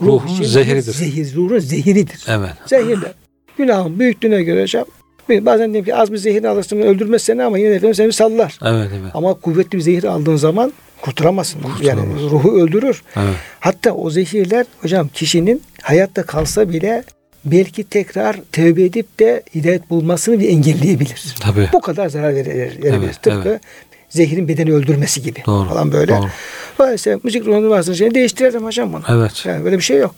[0.00, 0.92] ruh Ruhun için zehridir.
[0.92, 2.24] Zehir, ruhun zehiridir.
[2.28, 2.50] Evet.
[2.66, 3.12] Zehirler.
[3.58, 4.84] Günahın büyüklüğüne göre hocam.
[5.28, 8.58] Bazen diyelim ki az bir zehir alırsın öldürmez seni ama yine de seni sallar.
[8.64, 8.90] Evet.
[9.00, 9.10] Evet.
[9.14, 11.60] Ama kuvvetli bir zehir aldığın zaman kurtaramazsın.
[11.82, 12.22] Yani Kurtaramaz.
[12.30, 13.02] ruhu öldürür.
[13.16, 13.34] Evet.
[13.60, 17.04] Hatta o zehirler hocam kişinin hayatta kalsa bile
[17.44, 21.34] belki tekrar tövbe edip de hidayet bulmasını bir engelleyebilir.
[21.40, 21.68] Tabii.
[21.72, 22.78] Bu kadar zarar verir.
[22.82, 23.60] Evet, Tıpkı evet.
[24.08, 25.68] zehirin bedeni öldürmesi gibi Doğru.
[25.68, 26.16] falan böyle.
[26.16, 26.28] Doğru.
[26.78, 29.02] Dolayısıyla müzik ruhunu varsa şeyi değiştirelim hocam bunu.
[29.08, 29.46] Evet.
[29.46, 30.14] Yani böyle bir şey yok.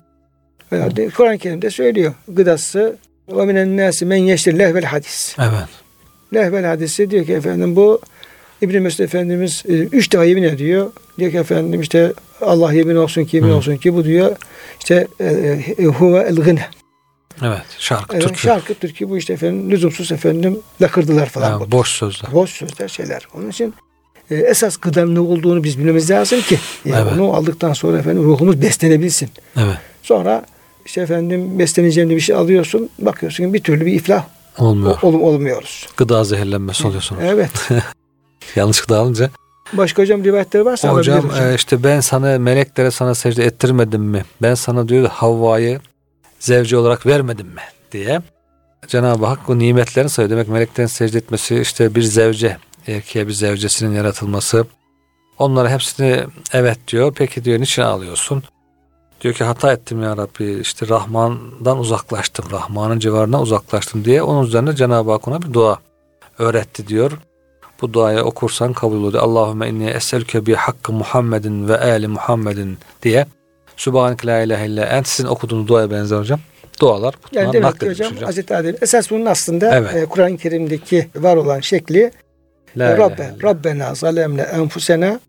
[0.72, 2.14] Yani Kur'an-ı Kerim'de söylüyor.
[2.28, 2.96] Gıdası
[3.28, 5.36] ve minen nâsi men yeştir lehvel hadis.
[5.38, 5.68] Evet.
[6.34, 8.00] Lehvel hadisi diyor ki efendim bu
[8.64, 10.92] İbn Mesud Efendimiz e, üç defa yemin ediyor.
[11.18, 13.54] Diyor ki efendim işte Allah yemin olsun ki yemin Hı.
[13.54, 14.36] olsun ki bu diyor
[14.78, 15.24] işte e,
[15.78, 16.66] e, huve el gıne.
[17.42, 17.62] Evet.
[17.78, 18.40] Şarkı, Evet, türkü.
[18.40, 21.60] şarkı türkü bu işte efendim lüzumsuz efendim lakırdılar falan.
[21.60, 21.70] Bu.
[21.72, 22.32] boş sözler.
[22.32, 23.28] Boş sözler şeyler.
[23.34, 23.74] Onun için
[24.30, 27.12] e, esas gıdanın ne olduğunu biz bilmemiz lazım ki yani Evet.
[27.20, 29.28] onu aldıktan sonra efendim ruhumuz beslenebilsin.
[29.56, 29.76] Evet.
[30.02, 30.44] Sonra
[30.86, 32.90] işte efendim besleneceğim diye bir şey alıyorsun.
[32.98, 34.24] Bakıyorsun ki bir türlü bir iflah
[34.58, 34.98] Olmuyor.
[35.02, 35.86] ol, olmuyoruz.
[35.96, 37.20] Gıda zehirlenmesi oluyor sonra.
[37.24, 37.50] Evet.
[38.56, 39.30] Yanlış gıda alınca.
[39.72, 41.50] Başka hocam rivayetleri varsa Hocam, alabilir hocam.
[41.50, 44.24] e, işte ben sana meleklere sana secde ettirmedim mi?
[44.42, 45.80] Ben sana diyor Havva'yı
[46.40, 47.60] zevci olarak vermedim mi?
[47.92, 48.22] diye.
[48.88, 50.30] Cenab-ı Hak bu nimetlerini sayıyor.
[50.30, 54.66] Demek meleklerin secde etmesi işte bir zevce, erkeğe bir zevcesinin yaratılması.
[55.38, 57.12] Onlara hepsini evet diyor.
[57.16, 58.42] Peki diyor niçin ağlıyorsun?
[59.20, 62.44] Diyor ki hata ettim ya Rabbi işte Rahman'dan uzaklaştım.
[62.50, 64.22] Rahman'ın civarına uzaklaştım diye.
[64.22, 65.78] Onun üzerine Cenab-ı Hak ona bir dua
[66.38, 67.12] öğretti diyor.
[67.84, 69.22] Bu duayı okursan kabul oluyor.
[69.22, 73.26] Allahümme inni eselüke bi hakkı Muhammedin ve ali Muhammedin diye.
[73.76, 76.40] Sübhaneke la ilahe illa ent sizin okuduğunuz duaya benzer hocam.
[76.80, 78.24] Dualar Yani demek ki hocam, hocam.
[78.24, 79.94] Hazreti Adem esas bunun aslında Evet.
[79.94, 82.10] e, Kur'an-ı Kerim'deki var olan şekli
[82.76, 83.30] La Rabbe.
[83.42, 85.20] Rabbena zalemne enfusena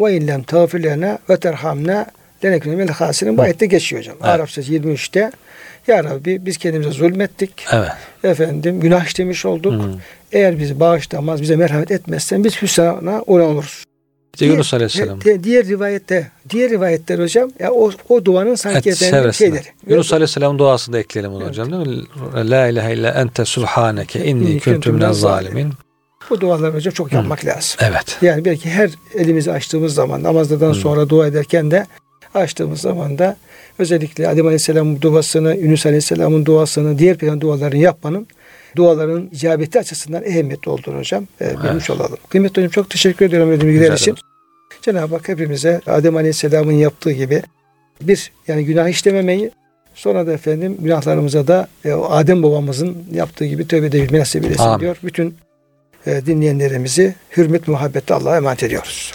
[0.00, 2.06] ve illem tağfir lena ve terhamna
[2.44, 3.36] lenekune minel hasirin.
[3.36, 3.44] Bu Hı.
[3.44, 4.16] ayette geçiyor hocam.
[4.20, 4.28] Evet.
[4.28, 5.32] Arap Suresi 23'te
[5.86, 7.52] Ya Rabbi biz kendimize zulmettik.
[7.72, 7.88] Evet.
[8.24, 9.72] Efendim günah işlemiş olduk.
[9.72, 9.90] Hı.
[10.32, 13.84] Eğer bizi bağışlamaz, bize merhamet etmezsen biz hüsrana uğran oluruz.
[14.34, 15.20] Bir de Yunus Aleyhisselam.
[15.20, 19.64] Di- diğer rivayette, diğer rivayetler hocam ya o, o duanın sanki Et efendim şeyleri.
[19.86, 21.50] Yunus Aleyhisselam duasını da ekleyelim onu Evet.
[21.50, 22.04] hocam değil mi?
[22.50, 25.72] La ilahe illa ente subhaneke inni kuntu minel zalimin.
[26.30, 27.16] Bu duaları hocam çok Hı.
[27.16, 27.78] yapmak lazım.
[27.80, 28.18] Evet.
[28.22, 30.74] Yani belki her elimizi açtığımız zaman namazdan Hı.
[30.74, 31.86] sonra dua ederken de
[32.38, 33.36] açtığımız zaman da
[33.78, 38.26] özellikle Adem Aleyhisselam'ın duasını, Yunus Aleyhisselam'ın duasını, diğer peygamber dualarını yapmanın
[38.76, 42.18] duaların icabeti açısından ehemmiyetli olduğunu hocam e, bilmiş olalım.
[42.28, 44.16] Kıymetli hocam çok teşekkür ediyorum verdiğiniz bilgiler için.
[44.82, 47.42] Cenab-ı Hak hepimize Adem Aleyhisselam'ın yaptığı gibi
[48.00, 49.50] bir yani günah işlememeyi
[49.94, 54.96] sonra da efendim günahlarımıza da e, Adem babamızın yaptığı gibi tövbe edebilmeyi nasip eylesin diyor.
[55.02, 55.34] Bütün
[56.06, 59.12] e, dinleyenlerimizi hürmet muhabbetle Allah'a emanet ediyoruz.